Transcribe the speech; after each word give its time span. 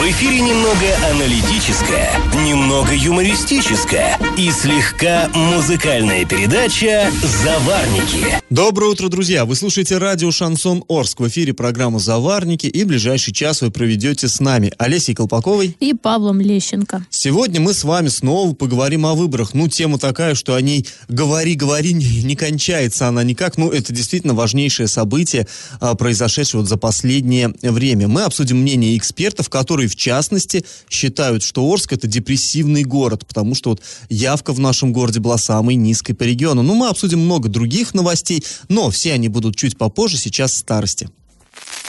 В 0.00 0.02
эфире 0.02 0.40
немного 0.40 0.96
аналитическая, 1.10 2.18
немного 2.46 2.94
юмористическая 2.94 4.18
и 4.38 4.50
слегка 4.50 5.28
музыкальная 5.34 6.24
передача 6.24 7.10
«Заварники». 7.22 8.40
Доброе 8.48 8.92
утро, 8.92 9.10
друзья! 9.10 9.44
Вы 9.44 9.56
слушаете 9.56 9.98
радио 9.98 10.30
«Шансон 10.30 10.84
Орск». 10.88 11.20
В 11.20 11.28
эфире 11.28 11.52
программа 11.52 11.98
«Заварники» 11.98 12.66
и 12.66 12.84
ближайший 12.84 13.34
час 13.34 13.60
вы 13.60 13.70
проведете 13.70 14.28
с 14.28 14.40
нами 14.40 14.72
Олесей 14.78 15.14
Колпаковой 15.14 15.76
и 15.78 15.92
Павлом 15.92 16.40
Лещенко. 16.40 17.04
Сегодня 17.10 17.60
мы 17.60 17.74
с 17.74 17.84
вами 17.84 18.08
снова 18.08 18.54
поговорим 18.54 19.04
о 19.04 19.14
выборах. 19.14 19.52
Ну, 19.52 19.68
тема 19.68 19.98
такая, 19.98 20.34
что 20.34 20.54
о 20.54 20.62
ней 20.62 20.86
говори-говори, 21.08 21.92
не, 21.92 22.22
не 22.22 22.36
кончается 22.36 23.06
она 23.06 23.22
никак. 23.22 23.58
Ну, 23.58 23.68
это 23.68 23.92
действительно 23.92 24.32
важнейшее 24.32 24.88
событие, 24.88 25.46
а, 25.78 25.94
произошедшее 25.94 26.62
вот 26.62 26.70
за 26.70 26.78
последнее 26.78 27.52
время. 27.60 28.08
Мы 28.08 28.22
обсудим 28.22 28.62
мнение 28.62 28.96
экспертов, 28.96 29.50
которые 29.50 29.90
в 29.90 29.96
частности, 30.00 30.64
считают, 30.88 31.42
что 31.42 31.70
Орск 31.70 31.92
это 31.92 32.06
депрессивный 32.06 32.82
город, 32.82 33.26
потому 33.26 33.54
что 33.54 33.70
вот 33.70 33.82
явка 34.08 34.52
в 34.52 34.58
нашем 34.58 34.92
городе 34.92 35.20
была 35.20 35.38
самой 35.38 35.76
низкой 35.76 36.14
по 36.14 36.24
региону. 36.24 36.62
Ну, 36.62 36.74
мы 36.74 36.88
обсудим 36.88 37.20
много 37.20 37.48
других 37.48 37.94
новостей, 37.94 38.42
но 38.68 38.90
все 38.90 39.12
они 39.12 39.28
будут 39.28 39.56
чуть 39.56 39.76
попозже, 39.76 40.16
сейчас 40.16 40.54
старости. 40.54 41.08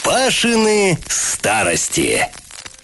Пашины 0.04 0.98
старости. 1.08 2.28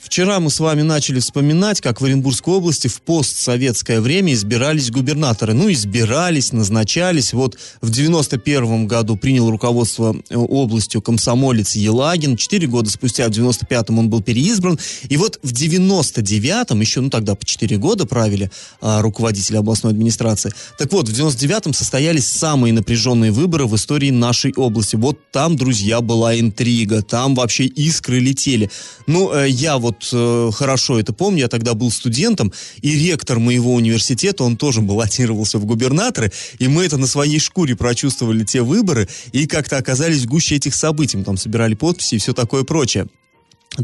Вчера 0.08 0.40
мы 0.40 0.48
с 0.48 0.58
вами 0.58 0.80
начали 0.80 1.20
вспоминать, 1.20 1.82
как 1.82 2.00
в 2.00 2.04
Оренбургской 2.06 2.54
области 2.54 2.88
в 2.88 3.02
постсоветское 3.02 4.00
время 4.00 4.32
избирались 4.32 4.90
губернаторы. 4.90 5.52
Ну, 5.52 5.70
избирались, 5.70 6.50
назначались. 6.50 7.34
Вот 7.34 7.58
в 7.82 7.90
91 7.90 8.86
году 8.86 9.18
принял 9.18 9.50
руководство 9.50 10.16
э, 10.30 10.34
областью 10.34 11.02
комсомолец 11.02 11.76
Елагин. 11.76 12.38
Четыре 12.38 12.68
года 12.68 12.88
спустя, 12.88 13.26
в 13.26 13.32
95-м, 13.32 13.98
он 13.98 14.08
был 14.08 14.22
переизбран. 14.22 14.78
И 15.10 15.18
вот 15.18 15.38
в 15.42 15.52
99-м, 15.52 16.80
еще, 16.80 17.02
ну, 17.02 17.10
тогда 17.10 17.34
по 17.34 17.44
четыре 17.44 17.76
года 17.76 18.06
правили 18.06 18.50
а, 18.80 19.02
руководители 19.02 19.58
областной 19.58 19.92
администрации. 19.92 20.54
Так 20.78 20.90
вот, 20.90 21.06
в 21.06 21.12
99-м 21.12 21.74
состоялись 21.74 22.26
самые 22.26 22.72
напряженные 22.72 23.30
выборы 23.30 23.66
в 23.66 23.76
истории 23.76 24.10
нашей 24.10 24.54
области. 24.54 24.96
Вот 24.96 25.18
там, 25.32 25.56
друзья, 25.56 26.00
была 26.00 26.40
интрига. 26.40 27.02
Там 27.02 27.34
вообще 27.34 27.66
искры 27.66 28.20
летели. 28.20 28.70
Ну, 29.06 29.34
э, 29.34 29.50
я 29.50 29.76
вот 29.76 29.97
вот 29.98 30.08
э, 30.12 30.50
хорошо 30.54 30.98
это 30.98 31.12
помню, 31.12 31.40
я 31.40 31.48
тогда 31.48 31.74
был 31.74 31.90
студентом, 31.90 32.52
и 32.80 32.98
ректор 32.98 33.38
моего 33.38 33.74
университета, 33.74 34.44
он 34.44 34.56
тоже 34.56 34.80
баллотировался 34.80 35.58
в 35.58 35.64
губернаторы, 35.64 36.32
и 36.58 36.68
мы 36.68 36.84
это 36.84 36.96
на 36.96 37.06
своей 37.06 37.38
шкуре 37.38 37.76
прочувствовали 37.76 38.44
те 38.44 38.62
выборы, 38.62 39.08
и 39.32 39.46
как-то 39.46 39.76
оказались 39.76 40.22
в 40.22 40.26
гуще 40.26 40.56
этих 40.56 40.74
событий, 40.74 41.16
мы 41.16 41.24
там 41.24 41.36
собирали 41.36 41.74
подписи 41.74 42.16
и 42.16 42.18
все 42.18 42.32
такое 42.32 42.64
прочее. 42.64 43.06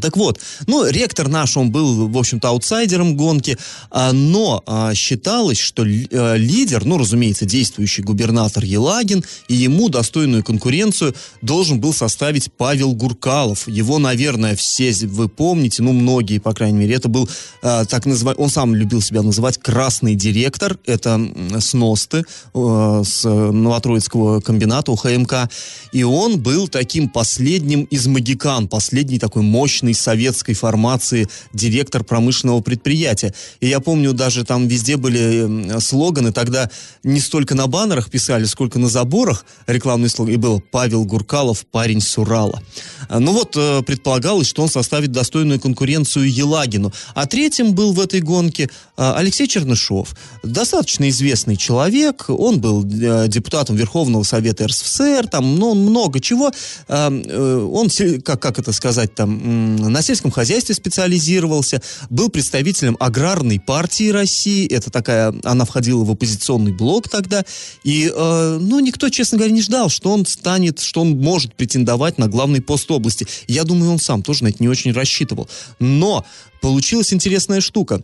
Так 0.01 0.17
вот, 0.17 0.41
ну, 0.67 0.87
ректор 0.87 1.29
наш, 1.29 1.57
он 1.57 1.71
был, 1.71 2.09
в 2.09 2.19
общем-то, 2.19 2.49
аутсайдером 2.49 3.17
гонки, 3.17 3.57
а, 3.91 4.13
но 4.13 4.63
а, 4.67 4.95
считалось, 4.95 5.59
что 5.59 5.85
а, 5.85 6.35
лидер, 6.35 6.85
ну, 6.85 6.99
разумеется, 6.99 7.45
действующий 7.45 8.03
губернатор 8.03 8.65
Елагин, 8.65 9.25
и 9.49 9.55
ему 9.55 9.89
достойную 9.89 10.43
конкуренцию 10.43 11.15
должен 11.43 11.81
был 11.81 11.93
составить 11.93 12.53
Павел 12.53 12.93
Гуркалов. 12.93 13.69
Его, 13.69 13.99
наверное, 13.99 14.57
все 14.57 14.85
вы 15.07 15.29
помните, 15.29 15.83
ну, 15.83 15.93
многие, 15.93 16.39
по 16.39 16.53
крайней 16.53 16.79
мере, 16.79 16.95
это 16.95 17.09
был 17.09 17.29
а, 17.63 17.85
так 17.85 18.07
называемый, 18.07 18.45
он 18.45 18.51
сам 18.51 18.75
любил 18.75 19.01
себя 19.01 19.23
называть 19.23 19.59
красный 19.59 20.15
директор, 20.15 20.79
это 20.87 21.21
с 21.59 21.75
Носты, 21.75 22.25
а, 22.55 23.03
с 23.05 23.25
Новотроицкого 23.25 24.41
комбината 24.41 24.93
УХМК, 24.93 25.49
и 25.93 26.03
он 26.03 26.41
был 26.41 26.69
таким 26.69 27.09
последним 27.09 27.85
из 27.85 28.07
магикан, 28.07 28.69
последний 28.69 29.19
такой 29.19 29.43
мощный 29.43 29.84
мощной 29.85 29.95
советской 29.95 30.55
формации 30.55 31.29
директор 31.53 32.05
промышленного 32.05 32.61
предприятия. 32.61 33.35
И 33.61 33.69
я 33.69 33.81
помню, 33.81 34.13
даже 34.13 34.45
там 34.45 34.69
везде 34.69 34.97
были 34.97 35.79
слоганы, 35.81 36.33
тогда 36.33 36.71
не 37.03 37.21
столько 37.21 37.55
на 37.55 37.67
баннерах 37.67 38.11
писали, 38.11 38.45
сколько 38.47 38.79
на 38.79 38.89
заборах 38.89 39.45
рекламный 39.67 40.09
слоган, 40.09 40.35
и 40.35 40.37
было 40.37 40.63
«Павел 40.71 41.05
Гуркалов, 41.05 41.67
парень 41.67 42.01
с 42.01 42.19
Урала». 42.19 42.63
А, 43.09 43.21
ну 43.21 43.33
вот, 43.33 43.57
э, 43.57 43.83
предполагалось, 43.83 44.49
что 44.49 44.63
он 44.63 44.69
составит 44.69 45.13
достойную 45.13 45.61
конкуренцию 45.61 46.33
Елагину. 46.33 46.93
А 47.15 47.27
третьим 47.27 47.75
был 47.75 47.93
в 47.93 48.01
этой 48.01 48.21
гонке 48.21 48.71
а, 48.97 49.15
Алексей 49.19 49.47
Чернышов. 49.47 50.15
Достаточно 50.43 51.09
известный 51.09 51.57
человек, 51.57 52.25
он 52.29 52.61
был 52.61 52.85
э, 52.85 53.29
депутатом 53.29 53.77
Верховного 53.77 54.23
Совета 54.23 54.67
РСФСР, 54.67 55.27
там, 55.31 55.59
ну, 55.59 55.75
много 55.75 56.21
чего. 56.21 56.51
А, 56.89 57.11
э, 57.11 57.69
он, 57.73 57.91
как, 58.25 58.41
как 58.41 58.59
это 58.59 58.73
сказать, 58.73 59.15
там, 59.15 59.74
на 59.77 60.03
сельском 60.03 60.31
хозяйстве 60.31 60.75
специализировался, 60.75 61.83
был 62.11 62.29
представителем 62.29 62.97
аграрной 63.01 63.61
партии 63.61 64.11
России, 64.11 64.67
это 64.67 64.91
такая, 64.91 65.35
она 65.45 65.65
входила 65.65 66.05
в 66.05 66.11
оппозиционный 66.11 66.73
блок 66.73 67.09
тогда, 67.09 67.45
и, 67.83 68.13
э, 68.15 68.59
ну, 68.61 68.81
никто, 68.81 69.09
честно 69.09 69.39
говоря, 69.39 69.55
не 69.55 69.63
ждал, 69.63 69.89
что 69.89 70.11
он 70.11 70.27
станет, 70.27 70.81
что 70.81 71.03
он 71.03 71.19
может 71.19 71.55
претендовать 71.55 72.19
на 72.19 72.29
главный 72.29 72.61
пост 72.61 72.91
области. 72.91 73.27
Я 73.47 73.65
думаю, 73.65 73.93
он 73.93 73.99
сам 73.99 74.23
тоже 74.23 74.45
на 74.45 74.49
это 74.49 74.59
не 74.61 74.69
очень 74.69 74.93
рассчитывал. 74.93 75.49
Но 75.79 76.25
получилась 76.61 77.13
интересная 77.13 77.61
штука. 77.61 78.03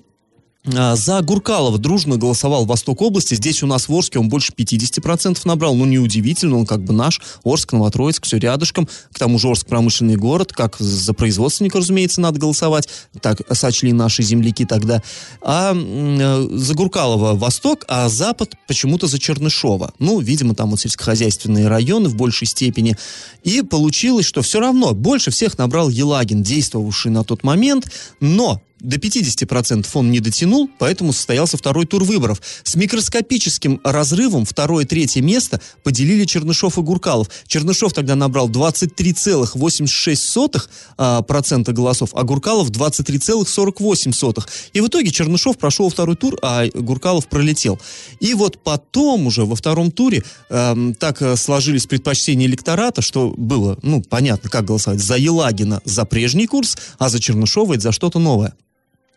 А, 0.67 0.95
за 0.95 1.23
Гуркалова 1.23 1.79
дружно 1.79 2.17
голосовал 2.17 2.67
Восток 2.67 3.01
области. 3.01 3.35
Здесь 3.35 3.63
у 3.63 3.67
нас 3.67 3.89
в 3.89 3.95
Орске 3.95 4.19
он 4.19 4.29
больше 4.29 4.53
50% 4.53 5.41
набрал. 5.45 5.75
Ну, 5.75 5.87
неудивительно, 5.87 6.59
он 6.59 6.67
как 6.67 6.85
бы 6.85 6.93
наш. 6.93 7.21
Орск, 7.45 7.73
Новотроицк, 7.73 8.27
все 8.27 8.37
рядышком. 8.37 8.87
К 9.11 9.19
тому 9.19 9.39
же 9.39 9.49
Орск 9.49 9.67
промышленный 9.67 10.17
город. 10.17 10.53
Как 10.53 10.77
за 10.79 11.15
производственника, 11.15 11.79
разумеется, 11.79 12.21
надо 12.21 12.39
голосовать. 12.39 12.89
Так 13.23 13.41
сочли 13.57 13.93
наши 13.93 14.23
земляки 14.23 14.67
тогда. 14.67 15.03
А 15.41 15.75
э, 15.75 16.49
за 16.51 16.75
Гуркалова 16.75 17.35
Восток, 17.35 17.87
а 17.89 18.09
Запад 18.11 18.55
почему-то 18.69 19.07
за 19.07 19.19
Чернышова. 19.19 19.95
Ну, 19.99 20.21
видимо, 20.21 20.55
там 20.55 20.71
вот 20.71 20.81
сельскохозяйственные 20.81 21.69
районы 21.69 22.11
в 22.11 22.17
большей 22.17 22.47
степени. 22.47 22.99
И 23.45 23.63
получилось, 23.63 24.27
что 24.27 24.43
все 24.43 24.61
равно 24.61 24.93
больше 24.93 25.31
всех 25.31 25.57
набрал 25.57 25.89
Елагин, 25.89 26.43
действовавший 26.43 27.11
на 27.11 27.25
тот 27.25 27.45
момент. 27.45 27.91
Но 28.21 28.61
до 28.81 28.97
50% 28.97 29.87
он 29.95 30.11
не 30.11 30.19
дотянул, 30.21 30.71
поэтому 30.79 31.13
состоялся 31.13 31.57
второй 31.57 31.87
тур 31.87 32.05
выборов. 32.05 32.43
С 32.63 32.75
микроскопическим 32.75 33.81
разрывом 33.85 34.45
второе-третье 34.45 35.23
место 35.23 35.63
поделили 35.83 36.25
Чернышов 36.25 36.79
и 36.79 36.81
Гуркалов. 36.81 37.29
Чернышов 37.47 37.93
тогда 37.93 38.17
набрал 38.17 38.49
23,86% 38.49 40.63
а, 40.99 41.23
голосов, 41.73 42.11
а 42.15 42.25
Гуркалов 42.25 42.71
23,48%. 42.71 44.49
И 44.73 44.81
в 44.81 44.89
итоге 44.89 45.11
Чернышов 45.11 45.59
прошел 45.59 45.91
второй 45.91 46.17
тур, 46.17 46.39
а 46.43 46.67
Гуркалов 46.75 47.29
пролетел. 47.29 47.79
И 48.21 48.33
вот 48.35 48.63
потом 48.63 49.27
уже 49.27 49.45
во 49.45 49.57
втором 49.57 49.91
туре 49.91 50.23
э, 50.49 50.93
так 50.99 51.39
сложились 51.39 51.87
предпочтения 51.87 52.47
электората, 52.47 53.03
что 53.03 53.35
было, 53.37 53.79
ну, 53.83 54.03
понятно, 54.03 54.49
как 54.49 54.65
голосовать. 54.65 55.01
За 55.01 55.17
Елагина 55.17 55.83
за 55.85 56.05
прежний 56.05 56.47
курс, 56.47 56.79
а 56.99 57.09
за 57.09 57.19
Чернышова 57.21 57.75
это 57.75 57.83
за 57.83 57.93
что-то 57.93 58.19
новое. 58.19 58.55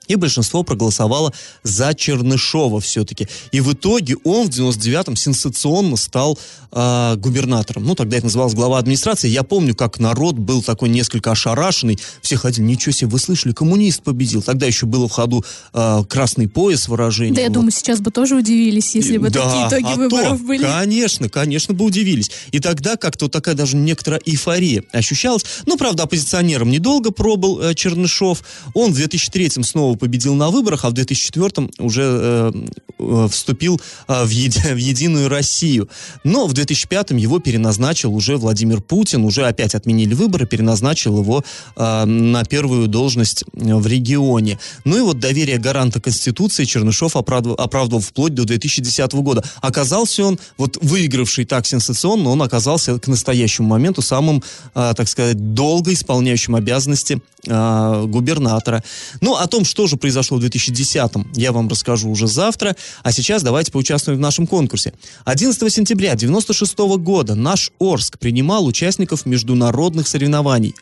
И 0.07 0.15
большинство 0.15 0.63
проголосовало 0.63 1.33
за 1.63 1.93
Чернышова 1.93 2.81
все-таки. 2.81 3.27
И 3.51 3.61
в 3.61 3.73
итоге 3.73 4.17
он 4.23 4.47
в 4.47 4.49
99-м 4.49 5.15
сенсационно 5.15 5.95
стал 5.95 6.37
э, 6.71 7.15
губернатором. 7.17 7.85
Ну, 7.85 7.95
тогда 7.95 8.17
это 8.17 8.25
называлось 8.25 8.53
глава 8.53 8.79
администрации. 8.79 9.29
Я 9.29 9.43
помню, 9.43 9.75
как 9.75 9.99
народ 9.99 10.35
был 10.35 10.61
такой 10.61 10.89
несколько 10.89 11.31
ошарашенный. 11.31 11.99
Все 12.21 12.35
ходили, 12.35 12.65
ничего 12.65 12.91
себе, 12.91 13.09
вы 13.09 13.19
слышали, 13.19 13.53
коммунист 13.53 14.03
победил. 14.03 14.41
Тогда 14.41 14.65
еще 14.65 14.85
было 14.85 15.07
в 15.07 15.11
ходу 15.11 15.45
э, 15.73 16.03
красный 16.09 16.47
пояс 16.47 16.87
выражение. 16.87 17.35
Да, 17.35 17.41
я 17.41 17.47
вот. 17.47 17.53
думаю, 17.53 17.71
сейчас 17.71 18.01
бы 18.01 18.11
тоже 18.11 18.35
удивились, 18.35 18.95
если 18.95 19.17
бы 19.17 19.29
да, 19.29 19.41
такие 19.41 19.67
итоги 19.67 19.93
а 19.93 19.95
выборов 19.95 20.39
то, 20.39 20.45
были. 20.45 20.63
Конечно, 20.63 21.29
конечно 21.29 21.73
бы 21.73 21.85
удивились. 21.85 22.31
И 22.51 22.59
тогда 22.59 22.97
как-то 22.97 23.25
вот 23.25 23.31
такая 23.31 23.55
даже 23.55 23.77
некоторая 23.77 24.21
эйфория 24.25 24.83
ощущалась. 24.91 25.45
Ну, 25.65 25.77
правда, 25.77 26.03
оппозиционером 26.03 26.69
недолго 26.69 27.11
пробыл 27.11 27.61
э, 27.61 27.73
Чернышов. 27.73 28.43
Он 28.73 28.91
в 28.91 28.99
2003-м 28.99 29.63
снова 29.63 29.92
снова 29.93 29.97
победил 29.97 30.35
на 30.35 30.49
выборах, 30.49 30.85
а 30.85 30.89
в 30.89 30.93
2004 30.93 31.69
уже 31.79 32.01
э, 32.03 32.51
э, 32.99 33.27
вступил 33.29 33.79
э, 34.07 34.25
в, 34.25 34.29
еди, 34.29 34.59
в 34.73 34.77
Единую 34.77 35.29
Россию. 35.29 35.89
Но 36.23 36.47
в 36.47 36.53
2005 36.53 37.11
его 37.11 37.39
переназначил 37.39 38.13
уже 38.13 38.37
Владимир 38.37 38.81
Путин, 38.81 39.25
уже 39.25 39.45
опять 39.45 39.75
отменили 39.75 40.13
выборы, 40.13 40.45
переназначил 40.45 41.19
его 41.19 41.43
э, 41.75 42.05
на 42.05 42.43
первую 42.43 42.87
должность 42.87 43.43
в 43.53 43.87
регионе. 43.87 44.57
Ну 44.85 44.97
и 44.97 45.01
вот 45.01 45.19
доверие 45.19 45.57
гаранта 45.57 45.99
Конституции 45.99 46.65
Чернышов 46.65 47.15
оправдывал, 47.15 47.55
оправдывал 47.55 48.01
вплоть 48.01 48.33
до 48.33 48.43
2010 48.43 49.13
года. 49.13 49.43
Оказался 49.61 50.23
он, 50.25 50.39
вот 50.57 50.77
выигравший 50.81 51.45
так 51.45 51.65
сенсационно, 51.65 52.29
он 52.29 52.41
оказался 52.41 52.99
к 52.99 53.07
настоящему 53.07 53.67
моменту 53.67 54.01
самым, 54.01 54.43
э, 54.75 54.93
так 54.95 55.07
сказать, 55.07 55.53
долго 55.53 55.91
исполняющим 55.91 56.55
обязанности 56.55 57.21
э, 57.47 58.05
губернатора. 58.07 58.83
Ну, 59.21 59.35
о 59.35 59.47
том, 59.47 59.65
что 59.65 59.82
что 59.83 59.87
же 59.87 59.97
произошло 59.97 60.37
в 60.37 60.41
2010-м, 60.41 61.27
я 61.35 61.51
вам 61.51 61.67
расскажу 61.67 62.09
уже 62.09 62.25
завтра. 62.25 62.73
А 63.01 63.11
сейчас 63.11 63.43
давайте 63.43 63.69
поучаствуем 63.73 64.17
в 64.17 64.21
нашем 64.21 64.47
конкурсе. 64.47 64.93
11 65.25 65.73
сентября 65.73 66.15
96 66.15 66.77
года 66.99 67.35
наш 67.35 67.69
Орск 67.81 68.17
принимал 68.17 68.65
участников 68.65 69.25
международных 69.25 70.07
соревнований. 70.07 70.73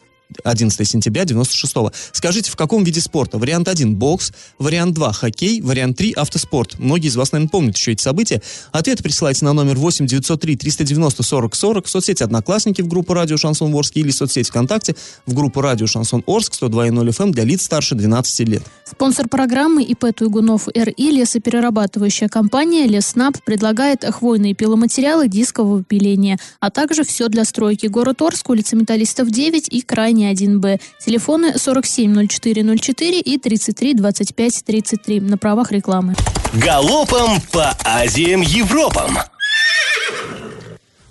11 0.44 0.88
сентября 0.88 1.26
96 1.26 1.76
-го. 1.76 1.94
Скажите, 2.12 2.52
в 2.52 2.56
каком 2.56 2.84
виде 2.84 3.02
спорта? 3.02 3.38
Вариант 3.38 3.68
1– 3.68 3.96
бокс, 3.98 4.32
вариант 4.60 4.94
2– 4.94 5.14
хоккей, 5.14 5.62
вариант 5.62 5.98
3– 5.98 6.14
автоспорт. 6.16 6.80
Многие 6.80 7.08
из 7.08 7.16
вас, 7.16 7.32
наверное, 7.32 7.50
помнят 7.50 7.78
еще 7.78 7.92
эти 7.92 8.02
события. 8.02 8.42
Ответы 8.72 9.04
присылайте 9.04 9.46
на 9.46 9.54
номер 9.54 9.78
8 9.78 10.08
903 10.08 10.56
390 10.56 11.24
40 11.24 11.56
40 11.56 11.86
в 11.86 11.90
соцсети 11.90 12.24
«Одноклассники» 12.24 12.82
в 12.82 12.88
группу 12.88 13.14
«Радио 13.14 13.38
Шансон 13.38 13.74
Орск» 13.74 13.98
или 13.98 14.12
в 14.12 14.16
соцсети 14.16 14.50
ВКонтакте 14.50 14.96
в 15.26 15.34
группу 15.34 15.62
«Радио 15.62 15.88
Шансон 15.88 16.24
Орск» 16.28 16.54
102.0 16.54 17.10
FM 17.10 17.24
эм 17.24 17.32
для 17.32 17.44
лиц 17.44 17.64
старше 17.64 17.96
12 17.96 18.48
лет. 18.48 18.64
Спонсор 18.92 19.28
программы 19.28 19.84
ИП 19.84 20.16
Туйгунов 20.16 20.70
РИ 20.74 21.12
лесоперерабатывающая 21.12 22.30
компания 22.30 22.88
«Леснаб» 22.88 23.38
предлагает 23.44 24.06
хвойные 24.06 24.54
пиломатериалы 24.54 25.28
дискового 25.28 25.84
пиления, 25.84 26.38
а 26.60 26.70
также 26.70 27.04
все 27.04 27.28
для 27.28 27.44
стройки. 27.44 27.88
Город 27.88 28.22
Орск, 28.22 28.50
улица 28.50 28.76
Металлистов 28.76 29.30
9 29.30 29.68
и 29.70 29.82
крайне 29.82 30.22
управления 30.22 30.34
1Б. 30.34 30.80
Телефоны 31.00 31.54
470404 31.58 33.20
и 33.20 33.38
332533 33.38 35.20
на 35.22 35.38
правах 35.38 35.72
рекламы. 35.72 36.16
Галопом 36.54 37.42
по 37.52 37.76
Азиям 37.84 38.42
Европам! 38.42 39.18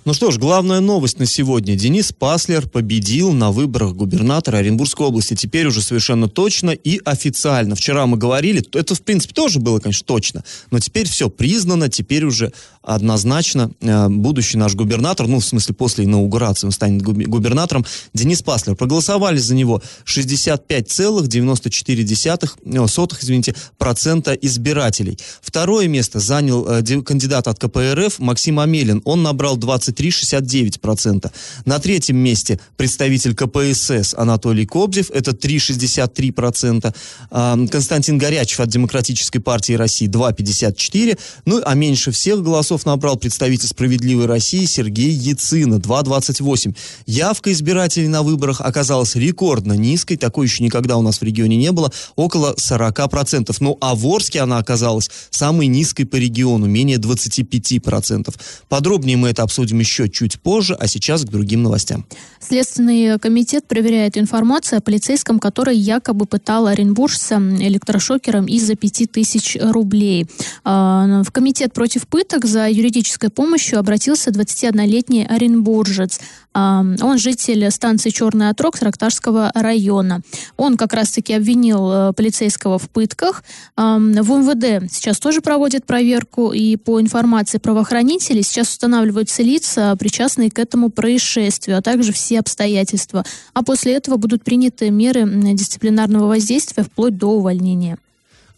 Ну 0.07 0.15
что 0.15 0.31
ж, 0.31 0.39
главная 0.39 0.81
новость 0.81 1.19
на 1.19 1.27
сегодня. 1.27 1.77
Денис 1.77 2.11
Паслер 2.11 2.67
победил 2.67 3.33
на 3.33 3.51
выборах 3.51 3.93
губернатора 3.93 4.57
Оренбургской 4.57 5.07
области. 5.07 5.35
Теперь 5.35 5.67
уже 5.67 5.83
совершенно 5.83 6.27
точно 6.27 6.71
и 6.71 6.99
официально. 7.05 7.75
Вчера 7.75 8.07
мы 8.07 8.17
говорили, 8.17 8.67
это 8.73 8.95
в 8.95 9.03
принципе 9.03 9.35
тоже 9.35 9.59
было, 9.59 9.79
конечно, 9.79 10.07
точно. 10.07 10.43
Но 10.71 10.79
теперь 10.79 11.07
все 11.07 11.29
признано, 11.29 11.91
теперь 11.91 12.25
уже 12.25 12.51
однозначно 12.83 13.73
э, 13.81 14.09
будущий 14.09 14.57
наш 14.57 14.75
губернатор, 14.75 15.27
ну 15.27 15.41
в 15.41 15.45
смысле 15.45 15.75
после 15.75 16.07
инаугурации 16.07 16.67
он 16.67 16.73
станет 16.73 17.03
губернатором, 17.03 17.85
Денис 18.15 18.41
Паслер. 18.41 18.77
Проголосовали 18.77 19.37
за 19.37 19.55
него 19.55 19.83
65,94 20.07 22.51
э, 22.65 22.87
сотых, 22.89 23.23
извините, 23.23 23.55
процента 23.77 24.33
избирателей. 24.33 25.19
Второе 25.43 25.89
место 25.89 26.21
занял 26.21 26.67
э, 26.67 26.83
кандидат 27.03 27.49
от 27.49 27.59
КПРФ 27.59 28.19
Максим 28.19 28.61
Амелин. 28.61 29.03
Он 29.05 29.23
набрал 29.23 29.59
20 29.59 29.90
23,69%. 29.91 31.31
На 31.65 31.79
третьем 31.79 32.17
месте 32.17 32.59
представитель 32.77 33.35
КПСС 33.35 34.15
Анатолий 34.17 34.67
Кобзев, 34.67 35.11
это 35.11 35.33
3,63%. 35.33 36.95
Константин 37.69 38.19
Горячев 38.19 38.61
от 38.61 38.69
Демократической 38.69 39.39
партии 39.39 39.75
России 39.75 40.09
2,54%. 40.09 41.19
Ну, 41.45 41.61
а 41.65 41.75
меньше 41.75 42.11
всех 42.11 42.43
голосов 42.43 42.87
набрал 42.87 43.17
представитель 43.17 43.69
«Справедливой 43.69 44.27
России» 44.27 44.65
Сергей 44.65 45.11
Яцина 45.11 45.77
2,28%. 45.77 46.77
Явка 47.07 47.53
избирателей 47.53 48.09
на 48.09 48.23
выборах 48.23 48.61
оказалась 48.61 49.17
рекордно 49.17 49.73
низкой, 49.75 50.17
такой 50.17 50.47
еще 50.47 50.63
никогда 50.65 50.97
у 50.97 51.03
нас 51.03 51.21
в 51.21 51.23
регионе 51.23 51.57
не 51.57 51.73
было, 51.73 51.93
около 52.17 52.55
40%. 52.55 53.55
Ну, 53.61 53.79
а 53.81 53.95
в 53.95 54.07
Орске 54.07 54.41
она 54.41 54.59
оказалась 54.59 55.11
самой 55.31 55.67
низкой 55.67 56.05
по 56.05 56.17
региону, 56.17 56.67
менее 56.67 56.99
25%. 56.99 58.35
Подробнее 58.69 59.17
мы 59.17 59.29
это 59.29 59.43
обсудим 59.43 59.80
еще 59.81 60.09
чуть 60.09 60.41
позже, 60.41 60.77
а 60.79 60.87
сейчас 60.87 61.25
к 61.25 61.29
другим 61.29 61.63
новостям. 61.63 62.07
Следственный 62.39 63.19
комитет 63.19 63.67
проверяет 63.67 64.17
информацию 64.17 64.79
о 64.79 64.81
полицейском, 64.81 65.39
который 65.39 65.77
якобы 65.77 66.27
пытал 66.27 66.69
оренбуржца 66.69 67.37
электрошокером 67.37 68.47
из-за 68.47 68.77
5000 68.77 69.59
рублей. 69.73 70.27
А, 70.65 71.23
в 71.25 71.31
комитет 71.33 71.73
против 71.73 72.07
пыток 72.07 72.45
за 72.45 72.69
юридической 72.69 73.31
помощью 73.31 73.79
обратился 73.79 74.31
21-летний 74.31 75.27
оренбуржец. 75.27 76.21
Он 76.53 77.19
житель 77.19 77.71
станции 77.71 78.11
Черный 78.11 78.49
Отрог 78.49 78.77
Саракташского 78.77 79.53
района. 79.55 80.23
Он 80.57 80.77
как 80.77 80.93
раз-таки 80.93 81.33
обвинил 81.33 81.91
э, 81.91 82.13
полицейского 82.13 82.79
в 82.79 82.91
пытках. 82.91 83.45
В 83.77 83.81
МВД 83.81 84.93
сейчас 84.93 85.21
тоже 85.21 85.43
проводят 85.43 85.87
проверку, 85.87 86.53
и 86.53 86.77
по 86.77 87.01
информации 87.01 87.59
правоохранителей 87.59 88.43
сейчас 88.43 88.69
устанавливаются 88.71 89.43
лица, 89.43 89.95
причастные 89.97 90.51
к 90.51 90.59
этому 90.59 90.91
происшествию, 90.91 91.79
а 91.79 91.83
также 91.83 92.13
все 92.13 92.41
обстоятельства. 92.41 93.25
А 93.55 93.63
после 93.63 93.95
этого 93.95 94.17
будут 94.17 94.43
приняты 94.43 94.91
меры 94.91 95.25
дисциплинарного 95.55 96.27
воздействия 96.27 96.83
вплоть 96.83 97.17
до 97.17 97.29
увольнения. 97.29 97.97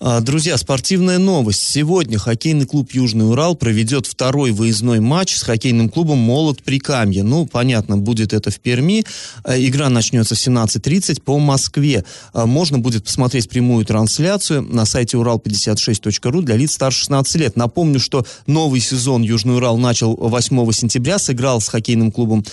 А, 0.04 0.20
друзья, 0.20 0.56
спортивная 0.56 1.18
новость. 1.18 1.62
Сегодня 1.62 2.18
хоккейный 2.18 2.66
клуб 2.66 2.90
«Южный 2.90 3.30
Урал» 3.30 3.54
проведет 3.54 4.06
второй 4.06 4.50
выездной 4.50 4.98
матч 4.98 5.36
с 5.36 5.44
хоккейным 5.44 5.88
клубом 5.88 6.18
«Молот 6.18 6.60
Прикамье». 6.60 7.22
Ну, 7.22 7.46
понятно, 7.46 7.96
будет 7.96 8.32
это 8.32 8.50
в 8.50 8.58
Перми. 8.58 9.04
А, 9.44 9.56
игра 9.56 9.88
начнется 9.90 10.34
в 10.34 10.38
17.30 10.38 11.22
по 11.22 11.38
Москве. 11.38 12.04
А, 12.32 12.46
можно 12.46 12.80
будет 12.80 13.04
посмотреть 13.04 13.48
прямую 13.48 13.84
трансляцию 13.84 14.62
на 14.62 14.86
сайте 14.86 15.18
урал56.ру 15.18 16.42
для 16.42 16.56
лиц 16.56 16.72
старше 16.72 16.98
16 17.02 17.36
лет. 17.36 17.56
Напомню, 17.56 18.00
что 18.00 18.26
новый 18.48 18.80
сезон 18.80 19.22
«Южный 19.22 19.54
Урал» 19.54 19.78
начал 19.78 20.16
8 20.16 20.72
сентября, 20.72 21.20
сыграл 21.20 21.60
с 21.60 21.68
хоккейным 21.68 22.10
клубом 22.10 22.44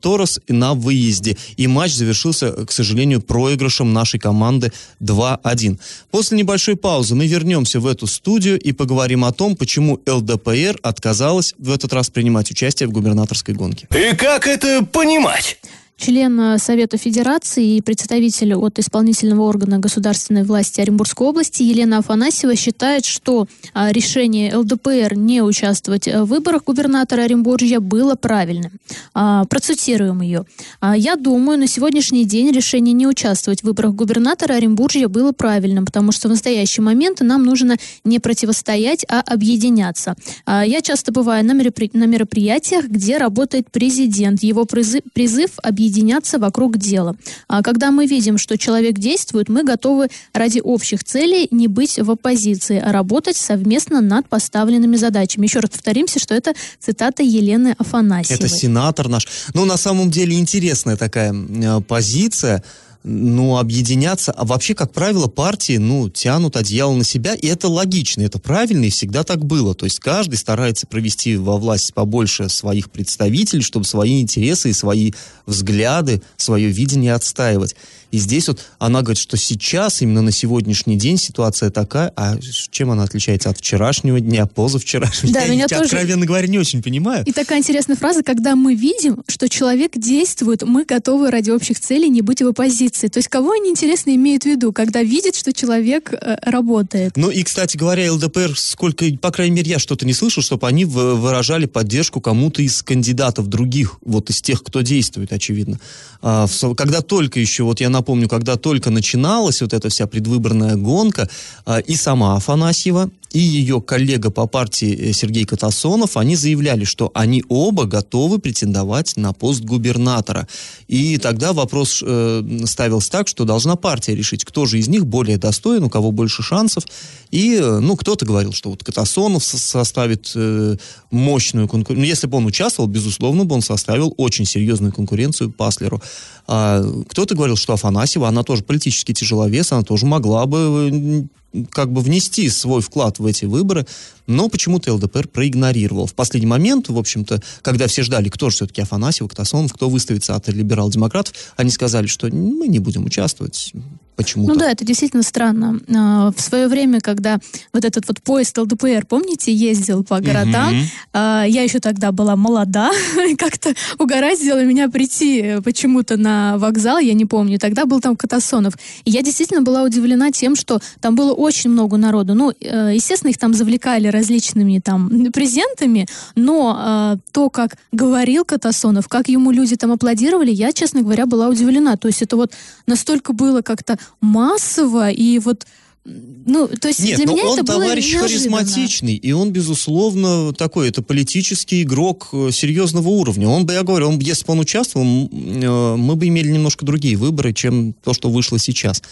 «Торос» 0.00 0.40
на 0.48 0.74
выезде. 0.74 1.38
И 1.56 1.66
матч 1.66 1.94
завершился, 1.94 2.66
к 2.66 2.70
сожалению, 2.70 3.22
проигрышем 3.22 3.94
нашей 3.94 4.20
команды 4.20 4.74
2-1. 5.00 5.78
После 6.10 6.33
После 6.34 6.42
небольшой 6.42 6.76
паузы 6.76 7.14
мы 7.14 7.28
вернемся 7.28 7.78
в 7.78 7.86
эту 7.86 8.08
студию 8.08 8.58
и 8.58 8.72
поговорим 8.72 9.24
о 9.24 9.30
том, 9.30 9.54
почему 9.54 10.00
ЛДПР 10.04 10.80
отказалась 10.82 11.54
в 11.58 11.72
этот 11.72 11.92
раз 11.92 12.10
принимать 12.10 12.50
участие 12.50 12.88
в 12.88 12.90
губернаторской 12.90 13.54
гонке. 13.54 13.86
И 13.96 14.16
как 14.16 14.48
это 14.48 14.84
понимать? 14.84 15.58
Член 15.96 16.38
э, 16.40 16.58
Совета 16.58 16.96
Федерации 16.96 17.76
и 17.76 17.82
представитель 17.82 18.54
от 18.54 18.78
исполнительного 18.78 19.42
органа 19.42 19.78
государственной 19.78 20.44
власти 20.44 20.80
Оренбургской 20.80 21.26
области 21.26 21.62
Елена 21.62 21.98
Афанасьева 21.98 22.56
считает, 22.56 23.04
что 23.04 23.46
а, 23.72 23.92
решение 23.92 24.56
ЛДПР 24.56 25.14
не 25.14 25.42
участвовать 25.42 26.06
в 26.06 26.24
выборах 26.24 26.64
губернатора 26.64 27.22
Оренбуржья 27.22 27.80
было 27.80 28.14
правильным. 28.14 28.72
А, 29.14 29.44
процитируем 29.44 30.20
ее. 30.20 30.44
«А, 30.80 30.96
«Я 30.96 31.16
думаю, 31.16 31.58
на 31.58 31.66
сегодняшний 31.66 32.24
день 32.24 32.50
решение 32.50 32.92
не 32.92 33.06
участвовать 33.06 33.60
в 33.60 33.64
выборах 33.64 33.94
губернатора 33.94 34.54
Оренбуржья 34.54 35.08
было 35.08 35.32
правильным, 35.32 35.86
потому 35.86 36.12
что 36.12 36.28
в 36.28 36.30
настоящий 36.32 36.80
момент 36.80 37.20
нам 37.20 37.44
нужно 37.44 37.76
не 38.04 38.18
противостоять, 38.18 39.04
а 39.08 39.20
объединяться. 39.20 40.16
Я 40.46 40.80
часто 40.82 41.12
бываю 41.12 41.44
на 41.44 41.52
мероприятиях, 41.52 42.86
где 42.86 43.18
работает 43.18 43.70
президент. 43.70 44.42
Его 44.42 44.64
призыв, 44.64 45.02
призыв 45.12 45.50
объединяться 45.84 46.38
вокруг 46.38 46.78
дела. 46.78 47.14
А 47.46 47.62
когда 47.62 47.90
мы 47.90 48.06
видим, 48.06 48.38
что 48.38 48.56
человек 48.56 48.98
действует, 48.98 49.48
мы 49.48 49.64
готовы 49.64 50.08
ради 50.32 50.60
общих 50.60 51.04
целей 51.04 51.46
не 51.50 51.68
быть 51.68 51.98
в 51.98 52.10
оппозиции, 52.10 52.82
а 52.84 52.90
работать 52.92 53.36
совместно 53.36 54.00
над 54.00 54.28
поставленными 54.28 54.96
задачами. 54.96 55.46
Еще 55.46 55.60
раз 55.60 55.70
повторимся, 55.70 56.18
что 56.18 56.34
это 56.34 56.54
цитата 56.80 57.22
Елены 57.22 57.74
Афанасьевой. 57.78 58.38
Это 58.38 58.48
сенатор 58.48 59.08
наш. 59.08 59.28
Ну, 59.52 59.64
на 59.64 59.76
самом 59.76 60.10
деле, 60.10 60.38
интересная 60.38 60.96
такая 60.96 61.34
э, 61.34 61.80
позиция 61.82 62.62
ну, 63.04 63.58
объединяться. 63.58 64.32
А 64.32 64.46
вообще, 64.46 64.74
как 64.74 64.92
правило, 64.92 65.26
партии, 65.26 65.76
ну, 65.76 66.08
тянут 66.08 66.56
одеяло 66.56 66.94
на 66.94 67.04
себя, 67.04 67.34
и 67.34 67.46
это 67.46 67.68
логично, 67.68 68.22
это 68.22 68.38
правильно, 68.38 68.86
и 68.86 68.90
всегда 68.90 69.24
так 69.24 69.44
было. 69.44 69.74
То 69.74 69.84
есть 69.84 70.00
каждый 70.00 70.36
старается 70.36 70.86
провести 70.86 71.36
во 71.36 71.58
власть 71.58 71.92
побольше 71.92 72.48
своих 72.48 72.90
представителей, 72.90 73.62
чтобы 73.62 73.84
свои 73.84 74.22
интересы 74.22 74.70
и 74.70 74.72
свои 74.72 75.12
взгляды, 75.44 76.22
свое 76.38 76.70
видение 76.70 77.12
отстаивать. 77.12 77.76
И 78.14 78.18
здесь 78.18 78.46
вот 78.46 78.60
она 78.78 79.02
говорит, 79.02 79.20
что 79.20 79.36
сейчас, 79.36 80.00
именно 80.00 80.22
на 80.22 80.30
сегодняшний 80.30 80.96
день 80.96 81.18
ситуация 81.18 81.70
такая, 81.70 82.12
а 82.14 82.38
чем 82.70 82.92
она 82.92 83.02
отличается 83.02 83.50
от 83.50 83.58
вчерашнего 83.58 84.20
дня, 84.20 84.46
позавчерашнего 84.46 85.34
да, 85.34 85.40
дня? 85.40 85.52
Меня 85.52 85.66
Я, 85.68 85.78
тоже... 85.80 85.96
откровенно 85.96 86.24
говоря, 86.24 86.46
не 86.46 86.60
очень 86.60 86.80
понимаю. 86.80 87.24
И 87.26 87.32
такая 87.32 87.58
интересная 87.58 87.96
фраза, 87.96 88.22
когда 88.22 88.54
мы 88.54 88.76
видим, 88.76 89.24
что 89.26 89.48
человек 89.48 89.98
действует, 89.98 90.62
мы 90.62 90.84
готовы 90.84 91.32
ради 91.32 91.50
общих 91.50 91.80
целей 91.80 92.08
не 92.08 92.22
быть 92.22 92.40
в 92.40 92.46
оппозиции. 92.46 92.93
То 93.00 93.18
есть 93.18 93.28
кого 93.28 93.52
они, 93.52 93.70
интересно, 93.70 94.14
имеют 94.14 94.44
в 94.44 94.46
виду, 94.46 94.72
когда 94.72 95.02
видят, 95.02 95.34
что 95.34 95.52
человек 95.52 96.12
э, 96.12 96.36
работает? 96.42 97.16
Ну 97.16 97.30
и, 97.30 97.42
кстати 97.42 97.76
говоря, 97.76 98.12
ЛДПР, 98.12 98.56
сколько, 98.56 99.04
по 99.20 99.30
крайней 99.30 99.56
мере, 99.56 99.72
я 99.72 99.78
что-то 99.78 100.06
не 100.06 100.12
слышал, 100.12 100.42
чтобы 100.42 100.68
они 100.68 100.84
выражали 100.84 101.66
поддержку 101.66 102.20
кому-то 102.20 102.62
из 102.62 102.82
кандидатов 102.82 103.48
других, 103.48 103.98
вот 104.04 104.30
из 104.30 104.40
тех, 104.40 104.62
кто 104.62 104.80
действует, 104.82 105.32
очевидно. 105.32 105.80
А, 106.22 106.46
когда 106.76 107.02
только 107.02 107.40
еще, 107.40 107.64
вот 107.64 107.80
я 107.80 107.90
напомню, 107.90 108.28
когда 108.28 108.56
только 108.56 108.90
начиналась 108.90 109.60
вот 109.60 109.72
эта 109.72 109.88
вся 109.88 110.06
предвыборная 110.06 110.76
гонка, 110.76 111.28
а, 111.66 111.80
и 111.80 111.96
сама 111.96 112.36
Афанасьева, 112.36 113.10
и 113.34 113.40
ее 113.40 113.80
коллега 113.80 114.30
по 114.30 114.46
партии 114.46 114.96
э, 114.96 115.12
Сергей 115.12 115.44
Катасонов, 115.44 116.16
они 116.16 116.36
заявляли, 116.36 116.84
что 116.84 117.10
они 117.14 117.42
оба 117.48 117.84
готовы 117.84 118.38
претендовать 118.38 119.16
на 119.16 119.32
пост 119.32 119.62
губернатора. 119.62 120.46
И 120.86 121.18
тогда 121.18 121.52
вопрос 121.52 122.00
э, 122.06 122.42
ставился 122.64 123.10
так, 123.10 123.26
что 123.26 123.44
должна 123.44 123.74
партия 123.74 124.14
решить, 124.14 124.44
кто 124.44 124.66
же 124.66 124.78
из 124.78 124.86
них 124.86 125.04
более 125.04 125.36
достоин, 125.36 125.82
у 125.82 125.90
кого 125.90 126.12
больше 126.12 126.44
шансов. 126.44 126.84
И, 127.32 127.56
э, 127.56 127.80
ну, 127.80 127.96
кто-то 127.96 128.24
говорил, 128.24 128.52
что 128.52 128.70
вот 128.70 128.84
Катасонов 128.84 129.42
составит 129.42 130.30
э, 130.36 130.76
мощную 131.10 131.66
конкуренцию. 131.66 132.04
Ну, 132.04 132.08
если 132.08 132.28
бы 132.28 132.38
он 132.38 132.46
участвовал, 132.46 132.88
безусловно, 132.88 133.44
бы 133.44 133.56
он 133.56 133.62
составил 133.62 134.14
очень 134.16 134.44
серьезную 134.44 134.92
конкуренцию 134.92 135.50
Паслеру. 135.50 136.00
А 136.46 136.84
кто-то 137.08 137.34
говорил, 137.34 137.56
что 137.56 137.72
Афанасьева, 137.72 138.28
она 138.28 138.44
тоже 138.44 138.62
политически 138.62 139.12
тяжеловес, 139.12 139.72
она 139.72 139.82
тоже 139.82 140.06
могла 140.06 140.46
бы 140.46 141.26
как 141.70 141.92
бы 141.92 142.00
внести 142.00 142.48
свой 142.50 142.80
вклад 142.80 143.18
в 143.18 143.26
эти 143.26 143.44
выборы, 143.44 143.86
но 144.26 144.48
почему-то 144.48 144.92
ЛДПР 144.94 145.28
проигнорировал. 145.28 146.06
В 146.06 146.14
последний 146.14 146.46
момент, 146.46 146.88
в 146.88 146.98
общем-то, 146.98 147.42
когда 147.62 147.86
все 147.86 148.02
ждали, 148.02 148.28
кто 148.28 148.50
же 148.50 148.56
все-таки 148.56 148.82
Афанасьев, 148.82 149.28
Катасонов, 149.28 149.72
кто 149.72 149.88
выставится 149.88 150.34
от 150.34 150.48
либерал-демократов, 150.48 151.34
они 151.56 151.70
сказали, 151.70 152.06
что 152.06 152.28
мы 152.28 152.68
не 152.68 152.78
будем 152.78 153.04
участвовать, 153.04 153.72
почему-то. 154.16 154.52
Ну 154.52 154.58
да, 154.58 154.70
это 154.70 154.84
действительно 154.84 155.22
странно. 155.22 155.80
А, 155.94 156.30
в 156.30 156.40
свое 156.40 156.68
время, 156.68 157.00
когда 157.00 157.38
вот 157.72 157.84
этот 157.84 158.06
вот 158.08 158.22
поезд 158.22 158.56
ЛДПР, 158.56 159.06
помните, 159.06 159.52
ездил 159.52 160.04
по 160.04 160.20
городам, 160.20 160.68
угу. 160.68 160.84
я 161.14 161.62
еще 161.62 161.80
тогда 161.80 162.12
была 162.12 162.36
молода, 162.36 162.90
как-то 163.38 163.74
угораздило 163.98 164.64
меня 164.64 164.88
прийти 164.88 165.56
почему-то 165.64 166.16
на 166.16 166.58
вокзал, 166.58 166.98
я 166.98 167.14
не 167.14 167.24
помню, 167.24 167.58
тогда 167.58 167.84
был 167.84 168.00
там 168.00 168.16
Катасонов. 168.16 168.74
И 169.04 169.10
я 169.10 169.22
действительно 169.22 169.62
была 169.62 169.82
удивлена 169.82 170.30
тем, 170.30 170.56
что 170.56 170.80
там 171.00 171.14
было 171.14 171.32
очень 171.32 171.70
много 171.70 171.96
народу. 171.96 172.34
Ну, 172.34 172.52
э, 172.60 172.92
естественно, 172.94 173.30
их 173.30 173.38
там 173.38 173.54
завлекали 173.54 174.08
различными 174.08 174.78
там 174.78 175.08
презентами, 175.32 176.06
но 176.34 177.16
э, 177.16 177.18
то, 177.32 177.50
как 177.50 177.76
говорил 177.92 178.44
Катасонов, 178.44 179.08
как 179.08 179.28
ему 179.28 179.50
люди 179.50 179.76
там 179.76 179.92
аплодировали, 179.92 180.50
я, 180.50 180.72
честно 180.72 181.02
говоря, 181.02 181.26
была 181.26 181.48
удивлена. 181.48 181.96
То 181.96 182.08
есть 182.08 182.22
это 182.22 182.36
вот 182.36 182.52
настолько 182.86 183.32
было 183.32 183.62
как-то 183.62 183.98
массово, 184.20 185.10
и 185.10 185.38
вот 185.38 185.66
ну, 186.06 186.68
то 186.68 186.88
есть 186.88 187.00
Нет, 187.00 187.16
для 187.16 187.24
меня 187.24 187.46
он 187.46 187.58
это 187.58 187.66
товарищ 187.66 188.12
было 188.12 188.22
харизматичный, 188.22 189.14
и 189.14 189.32
он, 189.32 189.52
безусловно, 189.52 190.52
такой, 190.52 190.90
это 190.90 191.00
политический 191.00 191.82
игрок 191.82 192.28
э, 192.32 192.50
серьезного 192.52 193.08
уровня. 193.08 193.48
Он 193.48 193.64
бы, 193.64 193.72
я 193.72 193.82
говорю, 193.82 194.08
он, 194.08 194.18
если 194.18 194.44
бы 194.44 194.52
он 194.52 194.60
участвовал, 194.60 195.06
э, 195.06 195.96
мы 195.96 196.16
бы 196.16 196.28
имели 196.28 196.50
немножко 196.50 196.84
другие 196.84 197.16
выборы, 197.16 197.54
чем 197.54 197.94
то, 197.94 198.12
что 198.12 198.28
вышло 198.28 198.58
сейчас. 198.58 199.02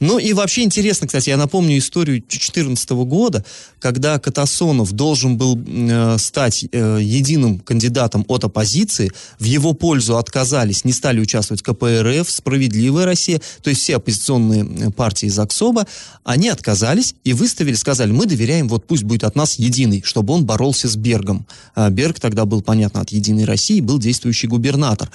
Ну 0.00 0.18
и 0.18 0.32
вообще 0.32 0.62
интересно, 0.62 1.06
кстати, 1.06 1.28
я 1.28 1.36
напомню 1.36 1.78
историю 1.78 2.18
2014 2.18 2.90
года, 2.90 3.44
когда 3.78 4.18
Катасонов 4.18 4.90
должен 4.90 5.36
был 5.36 5.56
э, 5.56 6.16
стать 6.18 6.62
единым 6.62 7.60
кандидатом 7.60 8.24
от 8.26 8.42
оппозиции, 8.42 9.12
в 9.38 9.44
его 9.44 9.72
пользу 9.72 10.18
отказались, 10.18 10.84
не 10.84 10.92
стали 10.92 11.20
участвовать 11.20 11.62
КПРФ, 11.62 12.28
Справедливая 12.28 13.04
Россия, 13.04 13.40
то 13.62 13.70
есть 13.70 13.82
все 13.82 13.96
оппозиционные 13.96 14.90
партии 14.90 15.26
из 15.26 15.38
АКСОБа, 15.38 15.86
они 16.24 16.39
они 16.40 16.48
отказались 16.48 17.14
и 17.22 17.34
выставили, 17.34 17.74
сказали, 17.74 18.12
мы 18.12 18.24
доверяем, 18.24 18.66
вот 18.66 18.86
пусть 18.86 19.04
будет 19.04 19.24
от 19.24 19.36
нас 19.36 19.58
единый, 19.58 20.00
чтобы 20.02 20.32
он 20.32 20.46
боролся 20.46 20.88
с 20.88 20.96
Бергом. 20.96 21.46
А 21.74 21.90
Берг 21.90 22.18
тогда 22.18 22.46
был, 22.46 22.62
понятно, 22.62 23.02
от 23.02 23.10
Единой 23.10 23.44
России, 23.44 23.82
был 23.82 23.98
действующий 23.98 24.46
губернатор. 24.46 25.10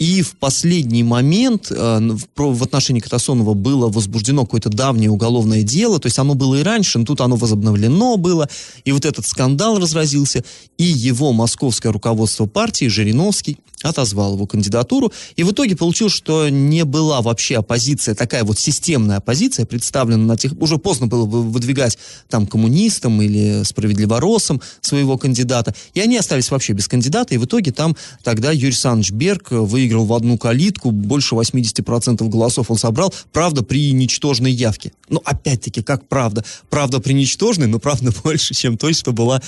И 0.00 0.22
в 0.22 0.32
последний 0.32 1.04
момент 1.04 1.70
э, 1.70 2.00
в 2.36 2.62
отношении 2.64 2.98
Катасонова 2.98 3.54
было 3.54 3.88
возбуждено 3.88 4.44
какое-то 4.44 4.68
давнее 4.68 5.10
уголовное 5.10 5.62
дело, 5.62 6.00
то 6.00 6.06
есть 6.06 6.18
оно 6.18 6.34
было 6.34 6.56
и 6.56 6.64
раньше, 6.64 6.98
но 6.98 7.04
тут 7.04 7.20
оно 7.20 7.36
возобновлено 7.36 8.16
было, 8.16 8.48
и 8.84 8.90
вот 8.90 9.04
этот 9.04 9.24
скандал 9.26 9.78
разразился, 9.78 10.42
и 10.76 10.82
его 10.82 11.32
московское 11.32 11.92
руководство 11.92 12.46
партии, 12.46 12.86
Жириновский, 12.86 13.58
отозвал 13.84 14.34
его 14.34 14.46
кандидатуру, 14.46 15.12
и 15.36 15.44
в 15.44 15.52
итоге 15.52 15.76
получилось, 15.76 16.12
что 16.12 16.48
не 16.48 16.84
была 16.84 17.20
вообще 17.20 17.58
оппозиция, 17.58 18.14
такая 18.14 18.44
вот 18.44 18.58
системная 18.58 19.18
оппозиция, 19.18 19.66
представлена 19.66 20.24
на 20.24 20.36
тех... 20.36 20.52
Уже 20.58 20.78
поздно 20.78 21.06
было 21.06 21.24
выдвигать 21.24 21.98
там 22.28 22.46
коммунистам 22.46 23.20
или 23.20 23.62
справедливоросам 23.64 24.60
своего 24.80 25.18
кандидата, 25.18 25.74
и 25.92 26.00
они 26.00 26.16
остались 26.16 26.50
вообще 26.50 26.72
без 26.72 26.88
кандидата, 26.88 27.34
и 27.34 27.38
в 27.38 27.44
итоге 27.44 27.72
там 27.72 27.96
тогда 28.22 28.50
Юрий 28.50 28.68
Александрович 28.68 29.12
Берг 29.12 29.50
выиграл 29.50 30.06
в 30.06 30.14
одну 30.14 30.38
калитку, 30.38 30.90
больше 30.90 31.34
80% 31.34 32.26
голосов 32.28 32.70
он 32.70 32.78
собрал, 32.78 33.12
правда, 33.32 33.62
при 33.62 33.92
ничтожной 33.92 34.52
явке. 34.52 34.92
Но 35.08 35.20
опять-таки, 35.24 35.82
как 35.82 36.08
правда? 36.08 36.44
Правда 36.70 37.00
при 37.00 37.12
ничтожной, 37.12 37.68
но 37.68 37.78
правда 37.78 38.12
больше, 38.24 38.54
чем 38.54 38.78
той, 38.78 38.94
что 38.94 39.12
была 39.12 39.42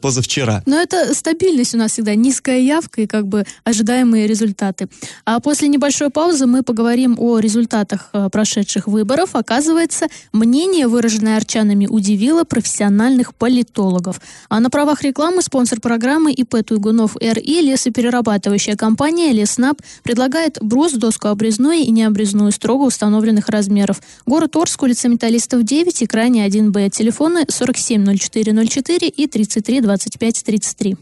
позавчера. 0.00 0.62
Но 0.66 0.80
это 0.80 1.14
стабильность 1.14 1.74
у 1.74 1.78
нас 1.78 1.92
всегда, 1.92 2.14
низкая 2.14 2.60
явка 2.60 3.02
и 3.02 3.06
как 3.06 3.26
бы 3.26 3.44
ожидаемые 3.64 4.26
результаты. 4.26 4.88
А 5.24 5.40
после 5.40 5.68
небольшой 5.68 6.10
паузы 6.10 6.46
мы 6.46 6.62
поговорим 6.62 7.16
о 7.18 7.38
результатах 7.38 8.10
э, 8.12 8.28
прошедших 8.30 8.86
выборов. 8.86 9.30
Оказывается, 9.34 10.06
мнение, 10.32 10.88
выраженное 10.88 11.36
арчанами, 11.36 11.86
удивило 11.86 12.44
профессиональных 12.44 13.34
политологов. 13.34 14.20
А 14.48 14.60
на 14.60 14.70
правах 14.70 15.02
рекламы 15.02 15.42
спонсор 15.42 15.80
программы 15.80 16.32
ИП 16.32 16.64
Туйгунов 16.64 17.16
РИ 17.20 17.60
лесоперерабатывающая 17.62 18.76
компания 18.76 19.32
Леснаб 19.32 19.80
предлагает 20.02 20.58
брус, 20.60 20.92
доску 20.92 21.28
обрезную 21.28 21.78
и 21.80 21.90
необрезную 21.90 22.52
строго 22.52 22.84
установленных 22.84 23.48
размеров. 23.48 24.00
Город 24.26 24.56
Орск, 24.56 24.82
улица 24.82 25.08
Металлистов 25.08 25.62
9 25.62 26.02
и 26.02 26.06
крайне 26.06 26.46
1Б. 26.46 26.90
Телефоны 26.90 27.46
470404 27.46 29.08
и 29.08 29.26
332533. 29.26 30.96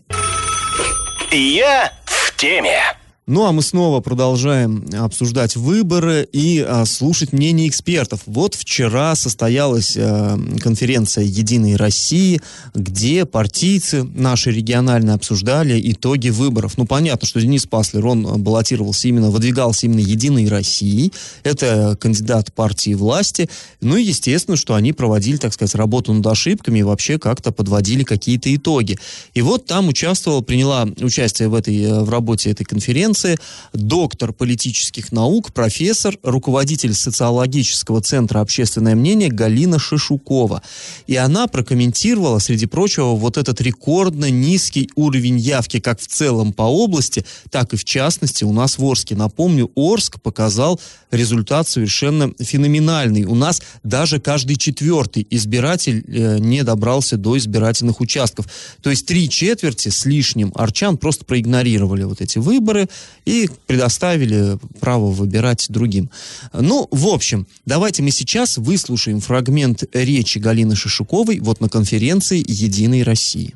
Я 1.33 1.93
в 2.05 2.20
теме. 2.41 3.00
Ну 3.31 3.45
а 3.45 3.53
мы 3.53 3.63
снова 3.63 4.01
продолжаем 4.01 4.85
обсуждать 4.93 5.55
выборы 5.55 6.29
и 6.33 6.67
а, 6.67 6.85
слушать 6.85 7.33
мнение 7.33 7.69
экспертов. 7.69 8.23
Вот 8.27 8.57
вчера 8.57 9.15
состоялась 9.15 9.97
а, 9.97 10.37
конференция 10.61 11.23
«Единой 11.23 11.77
России», 11.77 12.41
где 12.75 13.27
партийцы 13.27 14.03
наши 14.03 14.51
региональные 14.51 15.15
обсуждали 15.15 15.81
итоги 15.93 16.31
выборов. 16.31 16.77
Ну 16.77 16.87
понятно, 16.87 17.29
что 17.29 17.41
Денис 17.41 17.67
Паслер, 17.67 18.05
он 18.05 18.43
баллотировался 18.43 19.07
именно, 19.07 19.31
выдвигался 19.31 19.87
именно 19.87 20.01
«Единой 20.01 20.49
России». 20.49 21.13
Это 21.45 21.97
кандидат 22.01 22.53
партии 22.53 22.95
власти. 22.95 23.49
Ну 23.81 23.97
и 23.97 24.03
естественно, 24.03 24.57
что 24.57 24.75
они 24.75 24.93
проводили, 24.93 25.37
так 25.37 25.55
сказать, 25.55 25.77
работу 25.77 26.13
над 26.13 26.27
ошибками 26.27 26.81
и 26.81 26.83
вообще 26.83 27.17
как-то 27.17 27.53
подводили 27.53 28.03
какие-то 28.03 28.53
итоги. 28.53 28.99
И 29.35 29.41
вот 29.41 29.67
там 29.67 29.87
участвовала, 29.87 30.41
приняла 30.41 30.89
участие 31.01 31.49
в, 31.49 31.55
этой, 31.55 32.03
в 32.03 32.11
работе 32.11 32.51
этой 32.51 32.65
конференции 32.65 33.20
конференции 33.21 33.39
доктор 33.73 34.33
политических 34.33 35.13
наук, 35.13 35.53
профессор, 35.53 36.17
руководитель 36.23 36.95
социологического 36.95 38.01
центра 38.01 38.41
«Общественное 38.41 38.95
мнение» 38.95 39.29
Галина 39.29 39.79
Шишукова. 39.79 40.63
И 41.07 41.17
она 41.17 41.47
прокомментировала, 41.47 42.39
среди 42.39 42.67
прочего, 42.67 43.15
вот 43.15 43.37
этот 43.37 43.61
рекордно 43.61 44.31
низкий 44.31 44.91
уровень 44.97 45.39
явки 45.39 45.81
как 45.81 46.01
в 46.01 46.07
целом 46.07 46.53
по 46.53 46.63
области, 46.63 47.25
так 47.51 47.73
и 47.73 47.77
в 47.77 47.85
частности 47.85 48.45
у 48.45 48.53
нас 48.53 48.79
в 48.79 48.85
Орске. 48.85 49.15
Напомню, 49.15 49.71
Орск 49.77 50.21
показал 50.21 50.81
результат 51.11 51.69
совершенно 51.69 52.33
феноменальный. 52.39 53.25
У 53.25 53.35
нас 53.35 53.63
даже 53.83 54.21
каждый 54.21 54.57
четвертый 54.57 55.27
избиратель 55.31 56.05
э, 56.07 56.39
не 56.39 56.63
добрался 56.63 57.17
до 57.17 57.37
избирательных 57.37 58.01
участков. 58.01 58.47
То 58.83 58.91
есть 58.91 59.07
три 59.07 59.29
четверти 59.29 59.89
с 59.89 60.05
лишним 60.07 60.53
арчан 60.55 60.97
просто 60.97 61.25
проигнорировали 61.25 62.05
вот 62.05 62.21
эти 62.21 62.39
выборы 62.39 62.89
и 63.25 63.49
предоставили 63.67 64.59
право 64.81 65.07
выбирать 65.07 65.67
другим. 65.69 66.11
Ну, 66.53 66.89
в 66.91 67.07
общем, 67.09 67.47
давайте 67.67 68.03
мы 68.03 68.11
сейчас 68.11 68.59
выслушаем 68.59 69.21
фрагмент 69.21 69.85
речи 69.93 70.39
Галины 70.39 70.77
Шишуковой 70.77 71.41
вот 71.41 71.61
на 71.61 71.69
конференции 71.69 72.43
«Единой 72.47 73.03
России». 73.03 73.55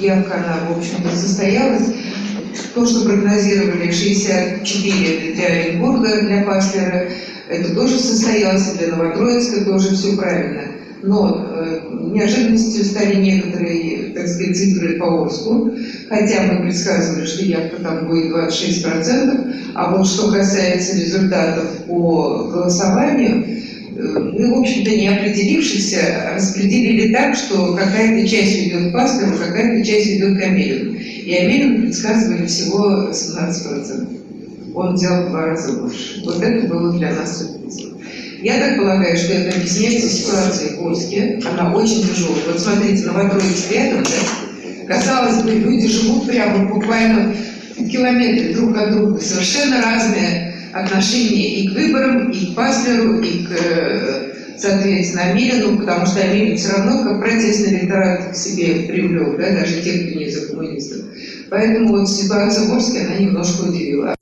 Явка, 0.00 0.34
она, 0.36 0.68
в 0.70 0.78
общем-то, 0.78 1.14
состоялась. 1.16 1.88
То, 2.74 2.86
что 2.86 3.04
прогнозировали 3.04 3.90
64 3.90 5.34
для 5.34 5.46
Оренбурга, 5.46 6.22
для 6.22 6.42
Паслера, 6.42 7.10
это 7.48 7.74
тоже 7.74 7.98
состоялось, 7.98 8.72
для 8.78 8.88
Новотроицка 8.88 9.64
тоже 9.64 9.94
все 9.94 10.16
правильно. 10.16 10.77
Но 11.02 11.46
э, 11.48 11.80
неожиданностью 12.12 12.84
стали 12.84 13.16
некоторые, 13.16 14.12
так 14.14 14.26
сказать, 14.26 14.56
цифры 14.56 14.98
по 14.98 15.22
Орску, 15.22 15.70
хотя 16.08 16.42
мы 16.42 16.62
предсказывали, 16.62 17.24
что 17.24 17.44
явка 17.44 17.82
там 17.82 18.08
будет 18.08 18.34
26%, 18.34 19.54
а 19.74 19.94
вот 19.94 20.06
что 20.06 20.32
касается 20.32 20.96
результатов 20.96 21.84
по 21.86 22.48
голосованию, 22.52 23.44
э, 23.44 24.18
мы, 24.18 24.54
в 24.56 24.58
общем-то, 24.60 24.90
не 24.90 25.08
определившись, 25.08 25.96
распределили 26.34 27.12
так, 27.12 27.36
что 27.36 27.74
какая-то 27.74 28.28
часть 28.28 28.58
идет 28.58 28.90
к 28.90 28.92
Пастору, 28.92 29.36
какая-то 29.38 29.84
часть 29.84 30.08
идет 30.08 30.36
к 30.36 30.42
Амелину. 30.42 30.98
И 30.98 31.34
Амелину 31.34 31.82
предсказывали 31.82 32.46
всего 32.46 33.10
17%. 33.10 34.74
Он 34.74 34.94
взял 34.94 35.24
в 35.24 35.30
два 35.30 35.46
раза 35.46 35.72
больше. 35.80 36.22
Вот 36.24 36.42
это 36.42 36.66
было 36.66 36.92
для 36.92 37.12
нас 37.14 37.38
сюрпризом. 37.38 37.98
Я 38.40 38.60
так 38.60 38.76
полагаю, 38.76 39.16
что 39.16 39.32
это 39.32 39.56
объясняется 39.56 40.08
ситуацией 40.08 40.76
в 40.76 40.86
Ольске. 40.86 41.40
Она 41.44 41.74
очень 41.74 42.02
тяжелая. 42.08 42.44
Вот 42.46 42.60
смотрите, 42.60 43.06
Новотроицк 43.06 43.72
рядом, 43.72 44.04
да? 44.04 44.94
Казалось 44.94 45.42
бы, 45.42 45.50
люди 45.50 45.88
живут 45.88 46.28
прямо 46.28 46.72
буквально 46.72 47.34
в 47.76 47.88
километре 47.88 48.54
друг 48.54 48.76
от 48.76 48.92
друга. 48.92 49.20
Совершенно 49.20 49.82
разные 49.82 50.54
отношения 50.72 51.60
и 51.60 51.68
к 51.68 51.72
выборам, 51.72 52.30
и 52.30 52.46
к 52.46 52.54
Паслеру, 52.54 53.20
и 53.20 53.44
к, 53.44 53.50
э, 53.50 54.32
соответственно, 54.56 55.24
Амелину, 55.24 55.78
потому 55.78 56.06
что 56.06 56.20
Амелин 56.20 56.56
все 56.56 56.72
равно 56.72 57.02
как 57.02 57.20
протестный 57.20 57.80
электорат 57.80 58.30
к 58.30 58.36
себе 58.36 58.86
привлек, 58.86 59.36
да, 59.36 59.50
даже 59.50 59.82
тех, 59.82 60.10
кто 60.10 60.18
не 60.18 60.30
за 60.30 60.46
коммунистов. 60.46 61.00
Поэтому 61.50 61.88
вот 61.88 62.08
ситуация 62.08 62.66
в 62.66 62.72
Ольске, 62.72 63.00
она 63.00 63.18
немножко 63.18 63.62
удивила. 63.62 64.17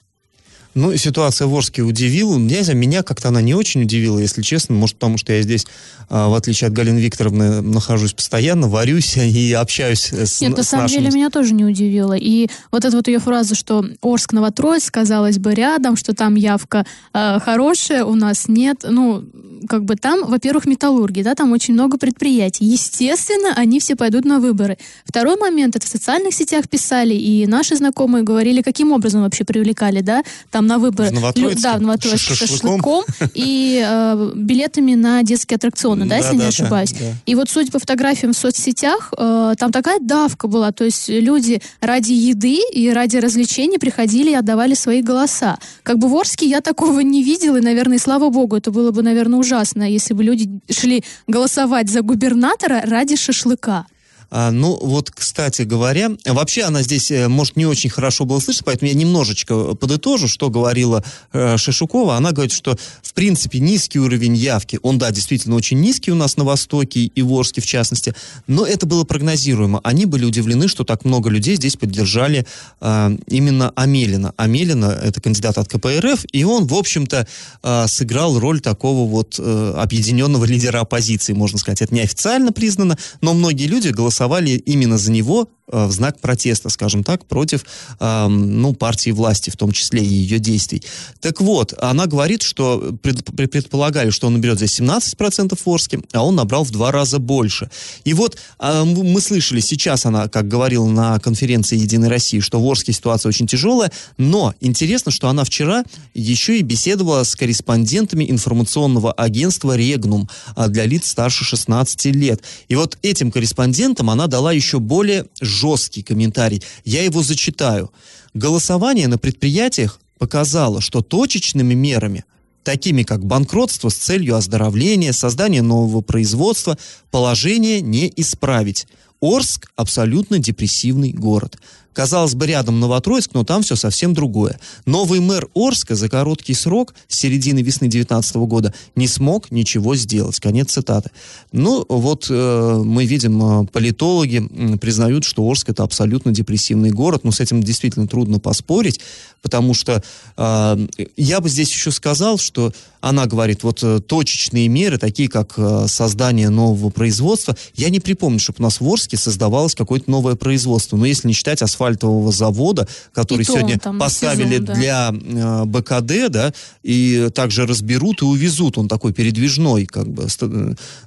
Ну, 0.76 0.94
ситуация 0.98 1.46
в 1.46 1.54
Орске 1.54 1.80
удивила. 1.80 2.36
Меня, 2.36 2.60
меня 2.74 3.02
как-то 3.02 3.28
она 3.28 3.40
не 3.40 3.54
очень 3.54 3.84
удивила, 3.84 4.18
если 4.18 4.42
честно. 4.42 4.74
Может, 4.74 4.96
потому 4.96 5.16
что 5.16 5.32
я 5.32 5.40
здесь, 5.40 5.66
а, 6.10 6.28
в 6.28 6.34
отличие 6.34 6.68
от 6.68 6.74
Галины 6.74 6.98
Викторовны, 6.98 7.62
нахожусь 7.62 8.12
постоянно, 8.12 8.68
варюсь 8.68 9.16
и 9.16 9.54
общаюсь 9.54 10.12
с 10.12 10.42
Нет, 10.42 10.54
на 10.54 10.62
с 10.62 10.68
самом 10.68 10.84
нашими... 10.84 10.98
деле 10.98 11.14
меня 11.14 11.30
тоже 11.30 11.54
не 11.54 11.64
удивило. 11.64 12.12
И 12.12 12.48
вот 12.70 12.84
эта 12.84 12.94
вот 12.94 13.08
ее 13.08 13.20
фраза, 13.20 13.54
что 13.54 13.86
Орск, 14.02 14.34
Новотроицк, 14.34 14.92
казалось 14.92 15.38
бы, 15.38 15.54
рядом, 15.54 15.96
что 15.96 16.14
там 16.14 16.34
явка 16.34 16.84
э, 17.14 17.38
хорошая, 17.42 18.04
у 18.04 18.14
нас 18.14 18.46
нет. 18.46 18.84
Ну, 18.86 19.24
как 19.66 19.84
бы 19.84 19.96
там, 19.96 20.24
во-первых, 20.26 20.66
металлурги, 20.66 21.22
да, 21.22 21.34
там 21.34 21.52
очень 21.52 21.74
много 21.74 21.98
предприятий. 21.98 22.64
Естественно, 22.64 23.52
они 23.56 23.80
все 23.80 23.96
пойдут 23.96 24.24
на 24.24 24.38
выборы. 24.38 24.78
Второй 25.04 25.36
момент, 25.36 25.76
это 25.76 25.86
в 25.86 25.88
социальных 25.88 26.34
сетях 26.34 26.68
писали, 26.68 27.14
и 27.14 27.46
наши 27.46 27.76
знакомые 27.76 28.22
говорили, 28.24 28.62
каким 28.62 28.92
образом 28.92 29.22
вообще 29.22 29.44
привлекали, 29.44 30.00
да, 30.00 30.22
там 30.50 30.66
на 30.66 30.78
выборы. 30.78 31.10
В 31.10 31.12
Новотроицке? 31.12 31.62
Да, 31.62 31.74
в 31.74 31.80
Новотроицке 31.80 32.34
шашлыком? 32.34 33.04
и 33.34 33.82
э, 33.86 34.32
билетами 34.34 34.94
на 34.94 35.22
детские 35.22 35.56
аттракционы, 35.56 36.04
да, 36.06 36.10
Да, 36.10 36.16
если 36.18 36.32
не 36.32 36.38
да, 36.38 36.44
да, 36.44 36.48
ошибаюсь. 36.48 36.92
да. 36.92 37.06
И 37.26 37.34
вот 37.34 37.50
судя 37.50 37.70
по 37.72 37.78
фотографиям 37.78 38.32
в 38.32 38.36
соцсетях, 38.38 39.12
э, 39.16 39.54
там 39.58 39.72
такая 39.72 39.98
давка 40.00 40.48
была, 40.48 40.72
то 40.72 40.84
есть 40.84 41.08
люди 41.08 41.60
ради 41.80 42.12
еды 42.12 42.60
и 42.72 42.90
ради 42.90 43.16
развлечений 43.16 43.78
приходили 43.78 44.30
и 44.30 44.34
отдавали 44.34 44.74
свои 44.74 45.02
голоса. 45.02 45.58
Как 45.82 45.98
бы 45.98 46.08
в 46.08 46.14
Орске 46.16 46.46
я 46.46 46.60
такого 46.60 47.00
не 47.00 47.22
видела, 47.22 47.56
и, 47.56 47.60
наверное, 47.60 47.96
и 47.96 48.00
слава 48.00 48.30
богу, 48.30 48.56
это 48.56 48.70
было 48.70 48.90
бы, 48.90 49.02
наверное, 49.02 49.38
ужасно, 49.38 49.55
если 49.84 50.14
бы 50.14 50.24
люди 50.24 50.48
шли 50.70 51.04
голосовать 51.26 51.88
за 51.88 52.02
губернатора 52.02 52.82
ради 52.82 53.16
шашлыка. 53.16 53.86
А, 54.30 54.50
ну, 54.50 54.76
вот, 54.80 55.10
кстати 55.10 55.62
говоря, 55.62 56.10
вообще 56.24 56.62
она 56.62 56.82
здесь, 56.82 57.10
э, 57.10 57.28
может, 57.28 57.56
не 57.56 57.66
очень 57.66 57.90
хорошо 57.90 58.24
было 58.24 58.40
слышно, 58.40 58.64
поэтому 58.64 58.90
я 58.90 58.96
немножечко 58.96 59.74
подытожу, 59.74 60.28
что 60.28 60.50
говорила 60.50 61.04
э, 61.32 61.56
Шишукова. 61.56 62.16
Она 62.16 62.32
говорит, 62.32 62.52
что, 62.52 62.76
в 63.02 63.14
принципе, 63.14 63.60
низкий 63.60 63.98
уровень 63.98 64.34
явки, 64.34 64.78
он, 64.82 64.98
да, 64.98 65.10
действительно 65.10 65.54
очень 65.56 65.80
низкий 65.80 66.10
у 66.10 66.16
нас 66.16 66.36
на 66.36 66.44
Востоке 66.44 67.00
и 67.00 67.22
в 67.22 67.32
Орске, 67.32 67.60
в 67.60 67.66
частности, 67.66 68.14
но 68.46 68.66
это 68.66 68.86
было 68.86 69.04
прогнозируемо. 69.04 69.80
Они 69.84 70.06
были 70.06 70.24
удивлены, 70.24 70.68
что 70.68 70.84
так 70.84 71.04
много 71.04 71.30
людей 71.30 71.56
здесь 71.56 71.76
поддержали 71.76 72.46
э, 72.80 73.16
именно 73.28 73.70
Амелина. 73.76 74.34
Амелина– 74.36 74.98
это 75.02 75.20
кандидат 75.20 75.58
от 75.58 75.68
КПРФ, 75.68 76.24
и 76.32 76.44
он, 76.44 76.66
в 76.66 76.74
общем-то, 76.74 77.26
э, 77.62 77.86
сыграл 77.86 78.38
роль 78.38 78.60
такого 78.60 79.08
вот 79.08 79.36
э, 79.38 79.74
объединенного 79.76 80.44
лидера 80.44 80.80
оппозиции, 80.80 81.32
можно 81.32 81.58
сказать. 81.58 81.82
Это 81.82 81.94
неофициально 81.94 82.52
признано, 82.52 82.98
но 83.20 83.32
многие 83.32 83.66
люди 83.66 83.88
голосовали 83.88 84.15
именно 84.20 84.98
за 84.98 85.10
него 85.12 85.48
э, 85.70 85.86
в 85.86 85.92
знак 85.92 86.20
протеста, 86.20 86.68
скажем 86.68 87.04
так, 87.04 87.26
против 87.26 87.64
э, 87.98 88.26
ну, 88.28 88.74
партии 88.74 89.10
власти, 89.10 89.50
в 89.50 89.56
том 89.56 89.72
числе 89.72 90.02
и 90.02 90.06
ее 90.06 90.38
действий. 90.38 90.82
Так 91.20 91.40
вот, 91.40 91.74
она 91.80 92.06
говорит, 92.06 92.42
что 92.42 92.92
пред- 93.02 93.24
предполагали, 93.50 94.10
что 94.10 94.26
он 94.26 94.34
наберет 94.34 94.58
здесь 94.58 94.80
17% 94.80 95.58
в 95.62 95.68
Орске, 95.68 96.00
а 96.12 96.24
он 96.24 96.36
набрал 96.36 96.64
в 96.64 96.70
два 96.70 96.92
раза 96.92 97.18
больше. 97.18 97.70
И 98.04 98.14
вот 98.14 98.36
э, 98.58 98.66
м- 98.66 99.12
мы 99.12 99.20
слышали, 99.20 99.60
сейчас 99.60 100.06
она, 100.06 100.28
как 100.28 100.48
говорила 100.48 100.86
на 100.86 101.18
конференции 101.18 101.76
«Единой 101.76 102.08
России», 102.08 102.40
что 102.40 102.60
в 102.60 102.66
Орске 102.66 102.92
ситуация 102.92 103.28
очень 103.28 103.46
тяжелая, 103.46 103.90
но 104.18 104.54
интересно, 104.60 105.10
что 105.12 105.28
она 105.28 105.44
вчера 105.44 105.84
еще 106.14 106.58
и 106.58 106.62
беседовала 106.62 107.24
с 107.24 107.34
корреспондентами 107.36 108.30
информационного 108.30 109.12
агентства 109.12 109.76
«Регнум» 109.76 110.28
а, 110.54 110.68
для 110.68 110.86
лиц 110.86 111.08
старше 111.08 111.44
16 111.44 112.06
лет. 112.06 112.42
И 112.68 112.74
вот 112.74 112.98
этим 113.02 113.30
корреспондентам 113.30 114.05
она 114.10 114.26
дала 114.26 114.52
еще 114.52 114.78
более 114.78 115.26
жесткий 115.40 116.02
комментарий. 116.02 116.62
Я 116.84 117.04
его 117.04 117.22
зачитаю. 117.22 117.90
Голосование 118.34 119.08
на 119.08 119.18
предприятиях 119.18 120.00
показало, 120.18 120.80
что 120.80 121.02
точечными 121.02 121.74
мерами 121.74 122.24
такими 122.66 123.04
как 123.04 123.24
банкротство 123.24 123.90
с 123.90 123.94
целью 123.94 124.34
оздоровления, 124.34 125.12
создание 125.12 125.62
нового 125.62 126.00
производства, 126.00 126.76
положение 127.12 127.80
не 127.80 128.12
исправить. 128.16 128.88
Орск– 129.20 129.70
абсолютно 129.76 130.40
депрессивный 130.40 131.12
город. 131.12 131.58
Казалось 131.96 132.34
бы, 132.34 132.46
рядом 132.46 132.78
Новотроицк, 132.78 133.30
но 133.32 133.42
там 133.42 133.62
все 133.62 133.74
совсем 133.74 134.12
другое. 134.12 134.60
Новый 134.84 135.20
мэр 135.20 135.48
Орска 135.54 135.94
за 135.94 136.10
короткий 136.10 136.52
срок, 136.52 136.94
с 137.08 137.18
середины 137.18 137.60
весны 137.60 137.88
2019 137.88 138.36
года, 138.36 138.74
не 138.96 139.08
смог 139.08 139.50
ничего 139.50 139.96
сделать. 139.96 140.38
Конец 140.38 140.72
цитаты. 140.72 141.10
Ну, 141.52 141.86
вот 141.88 142.26
э, 142.28 142.82
мы 142.84 143.06
видим, 143.06 143.62
э, 143.62 143.66
политологи 143.68 144.76
признают, 144.76 145.24
что 145.24 145.48
Орск 145.48 145.70
это 145.70 145.84
абсолютно 145.84 146.32
депрессивный 146.32 146.90
город, 146.90 147.24
но 147.24 147.30
с 147.30 147.40
этим 147.40 147.62
действительно 147.62 148.06
трудно 148.06 148.40
поспорить, 148.40 149.00
потому 149.40 149.72
что 149.72 150.02
э, 150.36 150.86
я 151.16 151.40
бы 151.40 151.48
здесь 151.48 151.72
еще 151.72 151.92
сказал, 151.92 152.36
что 152.36 152.72
она 153.00 153.26
говорит, 153.26 153.62
вот 153.62 153.82
э, 153.82 154.00
точечные 154.00 154.68
меры, 154.68 154.98
такие 154.98 155.28
как 155.28 155.54
э, 155.56 155.86
создание 155.88 156.50
нового 156.50 156.90
производства, 156.90 157.56
я 157.74 157.88
не 157.88 158.00
припомню, 158.00 158.40
чтобы 158.40 158.56
у 158.58 158.62
нас 158.62 158.80
в 158.80 158.88
Орске 158.88 159.16
создавалось 159.16 159.74
какое-то 159.74 160.10
новое 160.10 160.34
производство, 160.34 160.96
но 160.96 161.06
если 161.06 161.28
не 161.28 161.34
считать 161.34 161.62
асфальтового 161.86 162.32
завода, 162.32 162.88
который 163.12 163.42
И 163.42 163.44
сегодня 163.44 163.78
там 163.78 163.98
поставили 163.98 164.54
сезон, 164.54 164.64
да. 164.64 164.74
для 164.74 165.12
э, 165.12 165.64
БКД, 165.64 166.30
да, 166.30 166.52
и 166.82 167.28
также 167.34 167.66
разберут 167.66 168.22
и 168.22 168.24
увезут, 168.24 168.78
он 168.78 168.88
такой 168.88 169.12
передвижной, 169.12 169.86
как 169.86 170.08
бы. 170.08 170.26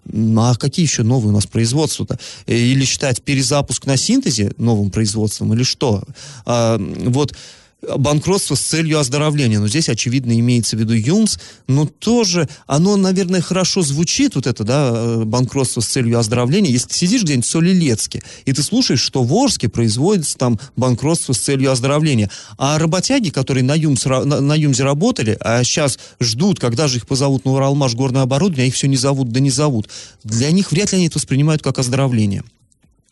Ну, 0.05 0.41
А 0.41 0.55
какие 0.55 0.85
еще 0.85 1.03
новые 1.03 1.31
у 1.31 1.35
нас 1.35 1.45
производства-то? 1.45 2.17
Э, 2.47 2.55
Или 2.55 2.85
считать 2.85 3.21
перезапуск 3.21 3.85
на 3.85 3.97
синтезе 3.97 4.51
новым 4.57 4.89
производством, 4.89 5.53
или 5.53 5.63
что? 5.63 6.03
А, 6.45 6.77
вот 6.79 7.35
банкротство 7.81 8.55
с 8.55 8.59
целью 8.59 8.99
оздоровления. 8.99 9.59
Но 9.59 9.67
здесь, 9.67 9.89
очевидно, 9.89 10.37
имеется 10.39 10.75
в 10.75 10.79
виду 10.79 10.93
ЮМС, 10.93 11.37
но 11.67 11.85
тоже 11.85 12.49
оно, 12.67 12.97
наверное, 12.97 13.41
хорошо 13.41 13.81
звучит, 13.81 14.35
вот 14.35 14.47
это, 14.47 14.63
да, 14.63 14.91
э, 14.93 15.23
банкротство 15.23 15.81
с 15.81 15.87
целью 15.87 16.19
оздоровления. 16.19 16.71
Если 16.71 16.89
ты 16.89 16.95
сидишь 16.95 17.23
где-нибудь 17.23 17.45
в 17.45 17.49
Солилецке, 17.49 18.21
и 18.45 18.53
ты 18.53 18.63
слушаешь, 18.63 19.01
что 19.01 19.23
в 19.23 19.33
Орске 19.33 19.69
производится 19.69 20.37
там 20.37 20.59
банкротство 20.75 21.33
с 21.33 21.39
целью 21.39 21.71
оздоровления, 21.71 22.29
а 22.57 22.77
работяги, 22.77 23.29
которые 23.29 23.63
на, 23.63 23.75
ЮМС, 23.75 24.05
на, 24.05 24.41
на 24.41 24.55
ЮМЗе 24.55 24.83
работали, 24.83 25.37
а 25.39 25.63
сейчас 25.63 25.99
ждут, 26.19 26.59
когда 26.59 26.87
же 26.87 26.97
их 26.97 27.07
позовут 27.07 27.45
на 27.45 27.51
Уралмаш 27.53 27.95
горное 27.95 28.23
оборудование, 28.23 28.65
а 28.65 28.67
их 28.67 28.75
все 28.75 28.87
не 28.87 28.97
зовут, 28.97 29.29
да 29.29 29.39
не 29.39 29.51
зовут, 29.51 29.89
для 30.23 30.51
них 30.51 30.71
вряд 30.71 30.91
ли 30.91 30.97
они 30.97 31.07
это 31.07 31.17
воспринимают 31.17 31.61
как 31.61 31.79
оздоровление. 31.79 32.43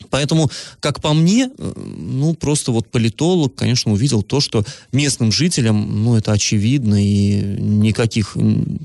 Поэтому, 0.10 0.50
как 0.80 1.02
по 1.02 1.14
мне, 1.14 1.50
э, 1.58 1.74
ну, 1.76 2.34
просто 2.34 2.72
вот 2.72 2.90
политолог, 2.90 3.56
конечно, 3.56 3.92
увидел 3.92 4.24
то, 4.24 4.40
что 4.40 4.66
местным 4.92 5.32
жителям, 5.32 6.04
ну, 6.04 6.16
это 6.16 6.32
очевидно 6.32 7.04
и 7.04 7.42
никаких 7.60 8.36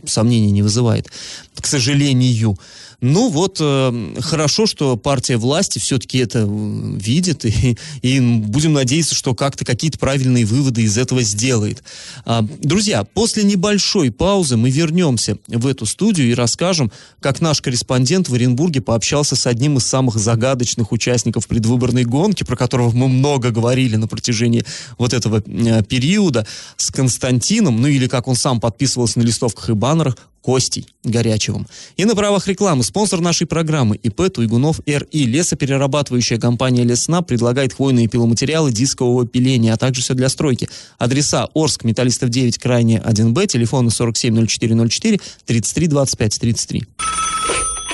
сомнений 0.06 0.50
не 0.50 0.62
вызывает, 0.62 1.08
к 1.54 1.66
сожалению. 1.66 2.58
Ну, 3.02 3.30
вот 3.30 3.56
э, 3.60 4.14
хорошо, 4.20 4.66
что 4.66 4.96
партия 4.96 5.36
власти 5.36 5.80
все-таки 5.80 6.18
это 6.18 6.46
э, 6.46 6.46
видит, 6.46 7.44
и, 7.44 7.76
и 8.00 8.20
будем 8.20 8.74
надеяться, 8.74 9.16
что 9.16 9.34
как-то 9.34 9.64
какие-то 9.64 9.98
правильные 9.98 10.46
выводы 10.46 10.82
из 10.82 10.96
этого 10.96 11.22
сделает. 11.22 11.82
А, 12.24 12.46
друзья, 12.60 13.02
после 13.02 13.42
небольшой 13.42 14.12
паузы 14.12 14.56
мы 14.56 14.70
вернемся 14.70 15.36
в 15.48 15.66
эту 15.66 15.84
студию 15.84 16.30
и 16.30 16.34
расскажем, 16.34 16.92
как 17.18 17.40
наш 17.40 17.60
корреспондент 17.60 18.28
в 18.28 18.34
Оренбурге 18.34 18.80
пообщался 18.80 19.34
с 19.34 19.48
одним 19.48 19.78
из 19.78 19.86
самых 19.86 20.16
загадочных 20.16 20.92
участников 20.92 21.48
предвыборной 21.48 22.04
гонки, 22.04 22.44
про 22.44 22.54
которого 22.54 22.92
мы 22.92 23.08
много 23.08 23.50
говорили 23.50 23.96
на 23.96 24.06
протяжении 24.06 24.64
вот 24.96 25.12
этого 25.12 25.42
э, 25.44 25.82
периода, 25.82 26.46
с 26.76 26.92
Константином, 26.92 27.80
ну 27.80 27.88
или 27.88 28.06
как 28.06 28.28
он 28.28 28.36
сам 28.36 28.60
подписывался 28.60 29.18
на 29.18 29.24
листовках 29.24 29.70
и 29.70 29.72
баннерах, 29.72 30.16
Костей 30.42 30.86
Горячевым. 31.04 31.66
И 31.96 32.04
на 32.04 32.14
правах 32.14 32.46
рекламы 32.46 32.82
спонсор 32.82 33.20
нашей 33.20 33.46
программы 33.46 33.96
ИП 33.96 34.32
Туйгунов 34.32 34.80
РИ. 34.86 35.24
Лесоперерабатывающая 35.26 36.38
компания 36.38 36.84
Лесна 36.84 37.22
предлагает 37.22 37.72
хвойные 37.72 38.08
пиломатериалы 38.08 38.72
дискового 38.72 39.26
пиления, 39.26 39.72
а 39.72 39.76
также 39.76 40.02
все 40.02 40.14
для 40.14 40.28
стройки. 40.28 40.68
Адреса 40.98 41.48
Орск, 41.54 41.84
Металлистов 41.84 42.28
9, 42.28 42.58
крайне 42.58 42.98
1Б, 42.98 43.46
телефоны 43.46 43.90
470404 43.90 45.20
33 45.46 45.86
25 45.86 46.40
33. 46.40 46.84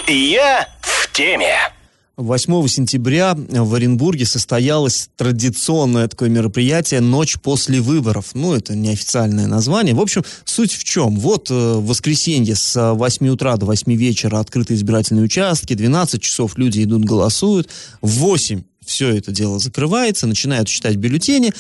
Я 0.09 0.69
в 0.81 1.13
теме. 1.13 1.78
8 2.19 2.67
сентября 2.67 3.37
в 3.37 3.75
Оренбурге 3.75 4.27
состоялось 4.27 5.09
традиционное 5.17 6.09
такое 6.09 6.29
мероприятие 6.29 7.01
«Ночь 7.01 7.39
после 7.41 7.81
выборов». 7.81 8.31
Ну, 8.35 8.55
это 8.55 8.75
неофициальное 8.75 9.47
название. 9.47 9.95
В 9.95 10.01
общем, 10.01 10.25
суть 10.45 10.73
в 10.73 10.83
чем? 10.83 11.17
Вот 11.17 11.49
э, 11.49 11.55
в 11.55 11.87
воскресенье 11.87 12.57
с 12.57 12.93
8 12.95 13.29
утра 13.29 13.57
до 13.57 13.67
8 13.67 13.93
вечера 13.95 14.41
открыты 14.41 14.75
избирательные 14.75 15.27
участки, 15.27 15.75
12 15.75 16.21
часов 16.21 16.59
люди 16.59 16.83
идут 16.83 17.05
голосуют, 17.05 17.69
в 18.03 18.11
8 18.11 18.63
все 18.85 19.11
это 19.11 19.31
дело 19.31 19.61
закрывается, 19.61 20.27
начинают 20.27 20.69
считать 20.69 20.97
бюллетени, 20.97 21.53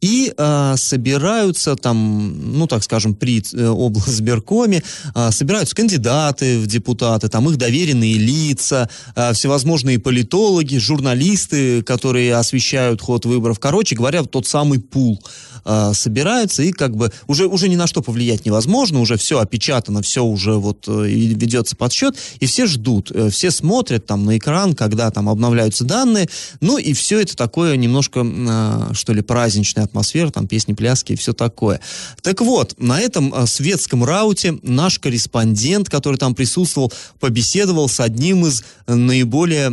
и 0.00 0.32
э, 0.36 0.74
собираются 0.76 1.74
там, 1.74 2.58
ну 2.58 2.66
так 2.66 2.84
скажем, 2.84 3.14
при 3.14 3.42
э, 3.54 3.66
облсберкоме, 3.66 4.82
э, 5.14 5.30
собираются 5.32 5.74
кандидаты 5.74 6.58
в 6.58 6.66
депутаты, 6.66 7.28
там 7.28 7.48
их 7.48 7.56
доверенные 7.56 8.14
лица, 8.14 8.88
э, 9.14 9.32
всевозможные 9.32 9.98
политологи, 9.98 10.76
журналисты, 10.76 11.82
которые 11.82 12.34
освещают 12.34 13.00
ход 13.00 13.24
выборов. 13.24 13.58
Короче 13.58 13.96
говоря, 13.96 14.22
тот 14.24 14.46
самый 14.46 14.80
пул 14.80 15.22
э, 15.64 15.92
собираются 15.94 16.62
и 16.62 16.72
как 16.72 16.94
бы 16.94 17.10
уже, 17.26 17.46
уже 17.46 17.68
ни 17.68 17.76
на 17.76 17.86
что 17.86 18.02
повлиять 18.02 18.44
невозможно, 18.44 19.00
уже 19.00 19.16
все 19.16 19.38
опечатано, 19.38 20.02
все 20.02 20.22
уже 20.24 20.54
вот 20.54 20.84
э, 20.88 21.06
ведется 21.08 21.74
подсчет, 21.74 22.16
и 22.38 22.46
все 22.46 22.66
ждут, 22.66 23.10
э, 23.12 23.30
все 23.30 23.50
смотрят 23.50 24.04
там 24.04 24.26
на 24.26 24.36
экран, 24.36 24.74
когда 24.74 25.10
там 25.10 25.28
обновляются 25.28 25.84
данные, 25.84 26.28
ну 26.60 26.76
и 26.76 26.92
все 26.92 27.20
это 27.20 27.34
такое 27.34 27.76
немножко, 27.76 28.24
э, 28.24 28.94
что 28.94 29.14
ли, 29.14 29.22
праздничное 29.22 29.85
атмосфера, 29.86 30.30
там 30.30 30.46
песни, 30.46 30.74
пляски 30.74 31.12
и 31.12 31.16
все 31.16 31.32
такое. 31.32 31.80
Так 32.22 32.40
вот, 32.40 32.74
на 32.78 33.00
этом 33.00 33.32
э, 33.34 33.46
светском 33.46 34.04
рауте 34.04 34.58
наш 34.62 34.98
корреспондент, 34.98 35.88
который 35.88 36.16
там 36.16 36.34
присутствовал, 36.34 36.92
побеседовал 37.20 37.88
с 37.88 38.00
одним 38.00 38.46
из 38.46 38.62
наиболее 38.86 39.68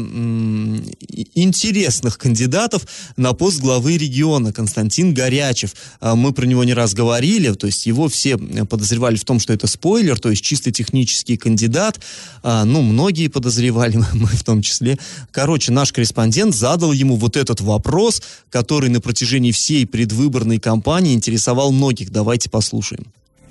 интересных 1.35 2.17
кандидатов 2.17 2.83
на 3.17 3.33
пост 3.33 3.59
главы 3.59 3.97
региона, 3.97 4.51
Константин 4.51 5.13
Горячев. 5.13 5.73
А, 5.99 6.15
мы 6.15 6.33
про 6.33 6.45
него 6.45 6.63
не 6.63 6.73
раз 6.73 6.93
говорили, 6.93 7.51
то 7.53 7.67
есть 7.67 7.85
его 7.85 8.07
все 8.07 8.37
подозревали 8.37 9.15
в 9.15 9.25
том, 9.25 9.39
что 9.39 9.53
это 9.53 9.67
спойлер, 9.67 10.19
то 10.19 10.29
есть 10.29 10.43
чисто 10.43 10.71
технический 10.71 11.37
кандидат. 11.37 11.99
А, 12.41 12.65
ну, 12.65 12.81
многие 12.81 13.27
подозревали, 13.27 13.97
мы 14.13 14.27
в 14.27 14.43
том 14.43 14.61
числе. 14.61 14.97
Короче, 15.31 15.71
наш 15.71 15.91
корреспондент 15.91 16.55
задал 16.55 16.91
ему 16.91 17.15
вот 17.15 17.37
этот 17.37 17.61
вопрос, 17.61 18.21
который 18.49 18.89
на 18.89 19.01
протяжении 19.01 19.51
всей 19.51 19.85
предвыборной 20.03 20.59
кампании 20.59 21.13
интересовал 21.13 21.71
многих. 21.71 22.11
Давайте 22.11 22.49
послушаем. 22.49 23.05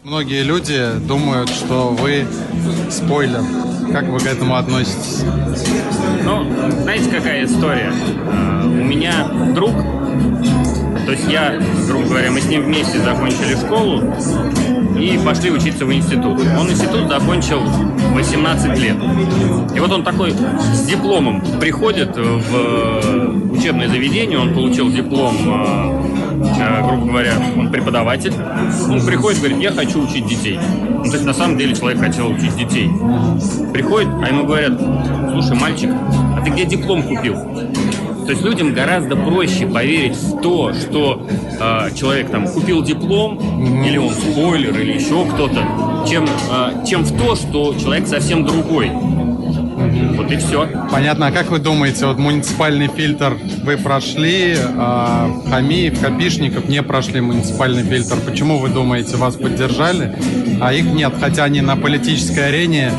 Многие 0.05 0.43
люди 0.43 0.93
думают, 1.09 1.49
что 1.49 1.97
вы 1.99 2.27
спойлер. 2.91 3.43
Как 3.91 4.07
вы 4.09 4.21
к 4.21 4.27
этому 4.27 4.57
относитесь? 4.57 5.23
Ну, 6.25 6.45
знаете, 6.83 7.11
какая 7.11 7.47
история? 7.47 7.91
А, 8.27 8.65
у 8.67 8.85
меня 8.85 9.29
друг, 9.55 9.73
то 11.07 11.12
есть 11.12 11.27
я, 11.31 11.59
грубо 11.87 12.09
говоря, 12.09 12.31
мы 12.31 12.43
с 12.43 12.47
ним 12.47 12.65
вместе 12.65 13.01
закончили 13.01 13.55
школу 13.55 14.03
и 15.01 15.19
пошли 15.25 15.51
учиться 15.51 15.87
в 15.87 15.93
институт. 15.95 16.38
Он 16.59 16.71
институт 16.71 17.09
закончил 17.09 17.62
18 18.15 18.79
лет. 18.79 18.97
И 19.75 19.81
вот 19.81 19.91
он 19.91 20.05
такой 20.05 20.33
с 20.33 20.83
дипломом 20.83 21.41
приходит 21.59 22.15
в 22.15 23.53
учебное 23.53 23.88
заведение, 23.88 24.38
он 24.38 24.53
получил 24.53 24.91
диплом 24.91 25.37
Э, 25.47 26.02
грубо 26.87 27.07
говоря, 27.07 27.35
он 27.57 27.71
преподаватель, 27.71 28.35
он 28.89 29.05
приходит 29.05 29.39
и 29.39 29.41
говорит, 29.41 29.59
я 29.63 29.73
хочу 29.73 30.03
учить 30.03 30.27
детей. 30.27 30.59
Ну, 30.59 31.05
то 31.05 31.13
есть 31.13 31.25
на 31.25 31.35
самом 31.35 31.59
деле 31.59 31.75
человек 31.75 32.01
хотел 32.01 32.29
учить 32.29 32.57
детей. 32.57 32.89
Приходит, 33.73 34.09
а 34.23 34.29
ему 34.29 34.45
говорят, 34.45 34.73
слушай, 35.33 35.57
мальчик, 35.57 35.91
а 35.91 36.41
ты 36.45 36.51
где 36.51 36.65
диплом 36.65 37.03
купил? 37.03 37.37
То 38.25 38.31
есть 38.31 38.43
людям 38.43 38.73
гораздо 38.73 39.17
проще 39.17 39.67
поверить 39.67 40.17
в 40.17 40.41
то, 40.41 40.73
что 40.73 41.27
э, 41.29 41.91
человек 41.95 42.31
там 42.31 42.47
купил 42.47 42.83
диплом, 42.83 43.37
mm-hmm. 43.39 43.89
или 43.89 43.99
он 43.99 44.15
спойлер, 44.15 44.79
или 44.79 44.93
еще 44.93 45.25
кто-то, 45.25 46.05
чем, 46.09 46.25
э, 46.25 46.85
чем 46.87 47.03
в 47.03 47.19
то, 47.19 47.35
что 47.35 47.75
человек 47.75 48.07
совсем 48.07 48.45
другой. 48.45 48.93
Вот 50.17 50.31
и 50.31 50.37
все. 50.37 50.69
Понятно. 50.91 51.29
А 51.29 51.31
как 51.31 51.51
вы 51.51 51.59
думаете, 51.59 52.07
вот 52.07 52.19
муниципальный 52.19 52.88
фильтр 52.88 53.37
вы 53.65 53.77
прошли, 53.77 54.57
а 54.77 55.31
Хамиев, 55.49 56.01
Капишников 56.01 56.69
не 56.69 56.83
прошли 56.83 57.21
муниципальный 57.21 57.83
фильтр. 57.83 58.17
Почему 58.25 58.59
вы 58.59 58.69
думаете, 58.69 59.17
вас 59.17 59.37
поддержали, 59.37 60.15
а 60.61 60.73
их 60.73 60.85
нет? 60.85 61.12
Хотя 61.21 61.45
они 61.45 61.61
на 61.61 61.77
политической 61.77 62.49
арене 62.49 62.93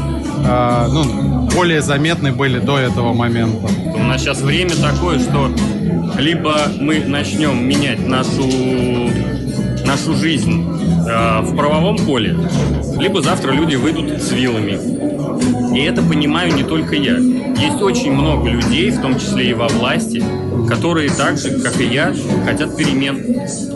а, 0.45 0.87
ну, 0.87 1.49
более 1.53 1.81
заметны 1.81 2.31
были 2.31 2.59
до 2.59 2.77
этого 2.77 3.13
момента. 3.13 3.67
У 3.95 4.03
нас 4.03 4.21
сейчас 4.21 4.41
время 4.41 4.71
такое, 4.71 5.19
что 5.19 5.51
либо 6.17 6.55
мы 6.79 6.99
начнем 6.99 7.67
менять 7.67 8.07
нашу 8.07 8.43
нашу 9.85 10.15
жизнь 10.15 10.65
э, 11.07 11.41
в 11.41 11.55
правовом 11.55 11.97
поле, 11.97 12.35
либо 12.97 13.21
завтра 13.21 13.51
люди 13.51 13.75
выйдут 13.75 14.21
с 14.21 14.31
вилами 14.31 15.02
и 15.73 15.79
это 15.81 16.01
понимаю 16.01 16.53
не 16.53 16.63
только 16.63 16.95
я. 16.95 17.17
Есть 17.17 17.81
очень 17.81 18.13
много 18.13 18.49
людей, 18.49 18.91
в 18.91 19.01
том 19.01 19.15
числе 19.19 19.49
и 19.49 19.53
во 19.53 19.67
власти, 19.67 20.23
которые 20.67 21.09
так 21.09 21.37
же, 21.37 21.59
как 21.59 21.79
и 21.79 21.85
я, 21.85 22.13
хотят 22.45 22.75
перемен. 22.77 23.21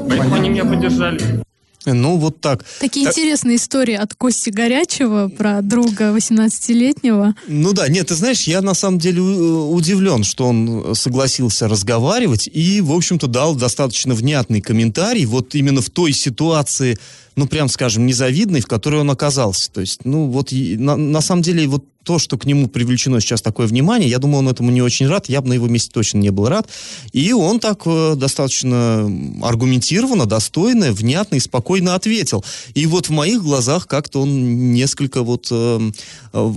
Поэтому 0.09 0.35
они 0.35 0.49
меня 0.49 0.65
поддержали. 0.65 1.46
Ну, 1.85 2.17
вот 2.17 2.41
так. 2.41 2.65
Такие 2.79 3.05
так... 3.05 3.17
интересные 3.17 3.57
истории 3.57 3.95
от 3.95 4.13
Кости 4.13 4.49
Горячего 4.49 5.29
про 5.29 5.61
друга 5.61 6.15
18-летнего. 6.15 7.35
Ну 7.47 7.73
да, 7.73 7.87
нет, 7.87 8.07
ты 8.07 8.15
знаешь, 8.15 8.43
я 8.43 8.61
на 8.61 8.73
самом 8.73 8.99
деле 8.99 9.21
удивлен, 9.21 10.23
что 10.23 10.47
он 10.47 10.95
согласился 10.95 11.67
разговаривать 11.67 12.49
и, 12.51 12.81
в 12.81 12.91
общем-то, 12.91 13.27
дал 13.27 13.55
достаточно 13.55 14.13
внятный 14.13 14.61
комментарий 14.61 15.25
вот 15.25 15.55
именно 15.55 15.81
в 15.81 15.89
той 15.89 16.11
ситуации, 16.11 16.97
ну, 17.35 17.47
прям 17.47 17.69
скажем, 17.69 18.05
незавидной, 18.05 18.61
в 18.61 18.67
которой 18.67 19.01
он 19.01 19.11
оказался. 19.11 19.71
То 19.71 19.81
есть, 19.81 20.03
ну, 20.03 20.27
вот 20.27 20.51
на, 20.51 20.95
на 20.95 21.21
самом 21.21 21.41
деле 21.41 21.67
вот 21.67 21.85
то, 22.07 22.19
что 22.19 22.37
к 22.37 22.45
нему 22.45 22.69
привлечено 22.69 23.19
сейчас 23.19 23.41
такое 23.41 23.67
внимание, 23.67 24.09
я 24.09 24.17
думаю, 24.17 24.39
он 24.39 24.47
этому 24.47 24.71
не 24.71 24.81
очень 24.81 25.07
рад, 25.07 25.27
я 25.27 25.41
бы 25.41 25.49
на 25.49 25.53
его 25.53 25.67
месте 25.67 25.91
точно 25.91 26.19
не 26.19 26.29
был 26.29 26.47
рад. 26.47 26.69
И 27.11 27.33
он 27.33 27.59
так 27.59 27.81
э, 27.85 28.15
достаточно 28.15 29.11
аргументированно, 29.43 30.25
достойно, 30.25 30.93
внятно 30.93 31.35
и 31.35 31.41
спокойно 31.41 31.95
ответил. 31.95 32.45
И 32.75 32.85
вот 32.85 33.07
в 33.07 33.11
моих 33.11 33.43
глазах 33.43 33.87
как-то 33.87 34.21
он 34.21 34.71
несколько 34.71 35.21
вот 35.21 35.49
э, 35.51 35.91
э, 36.31 36.53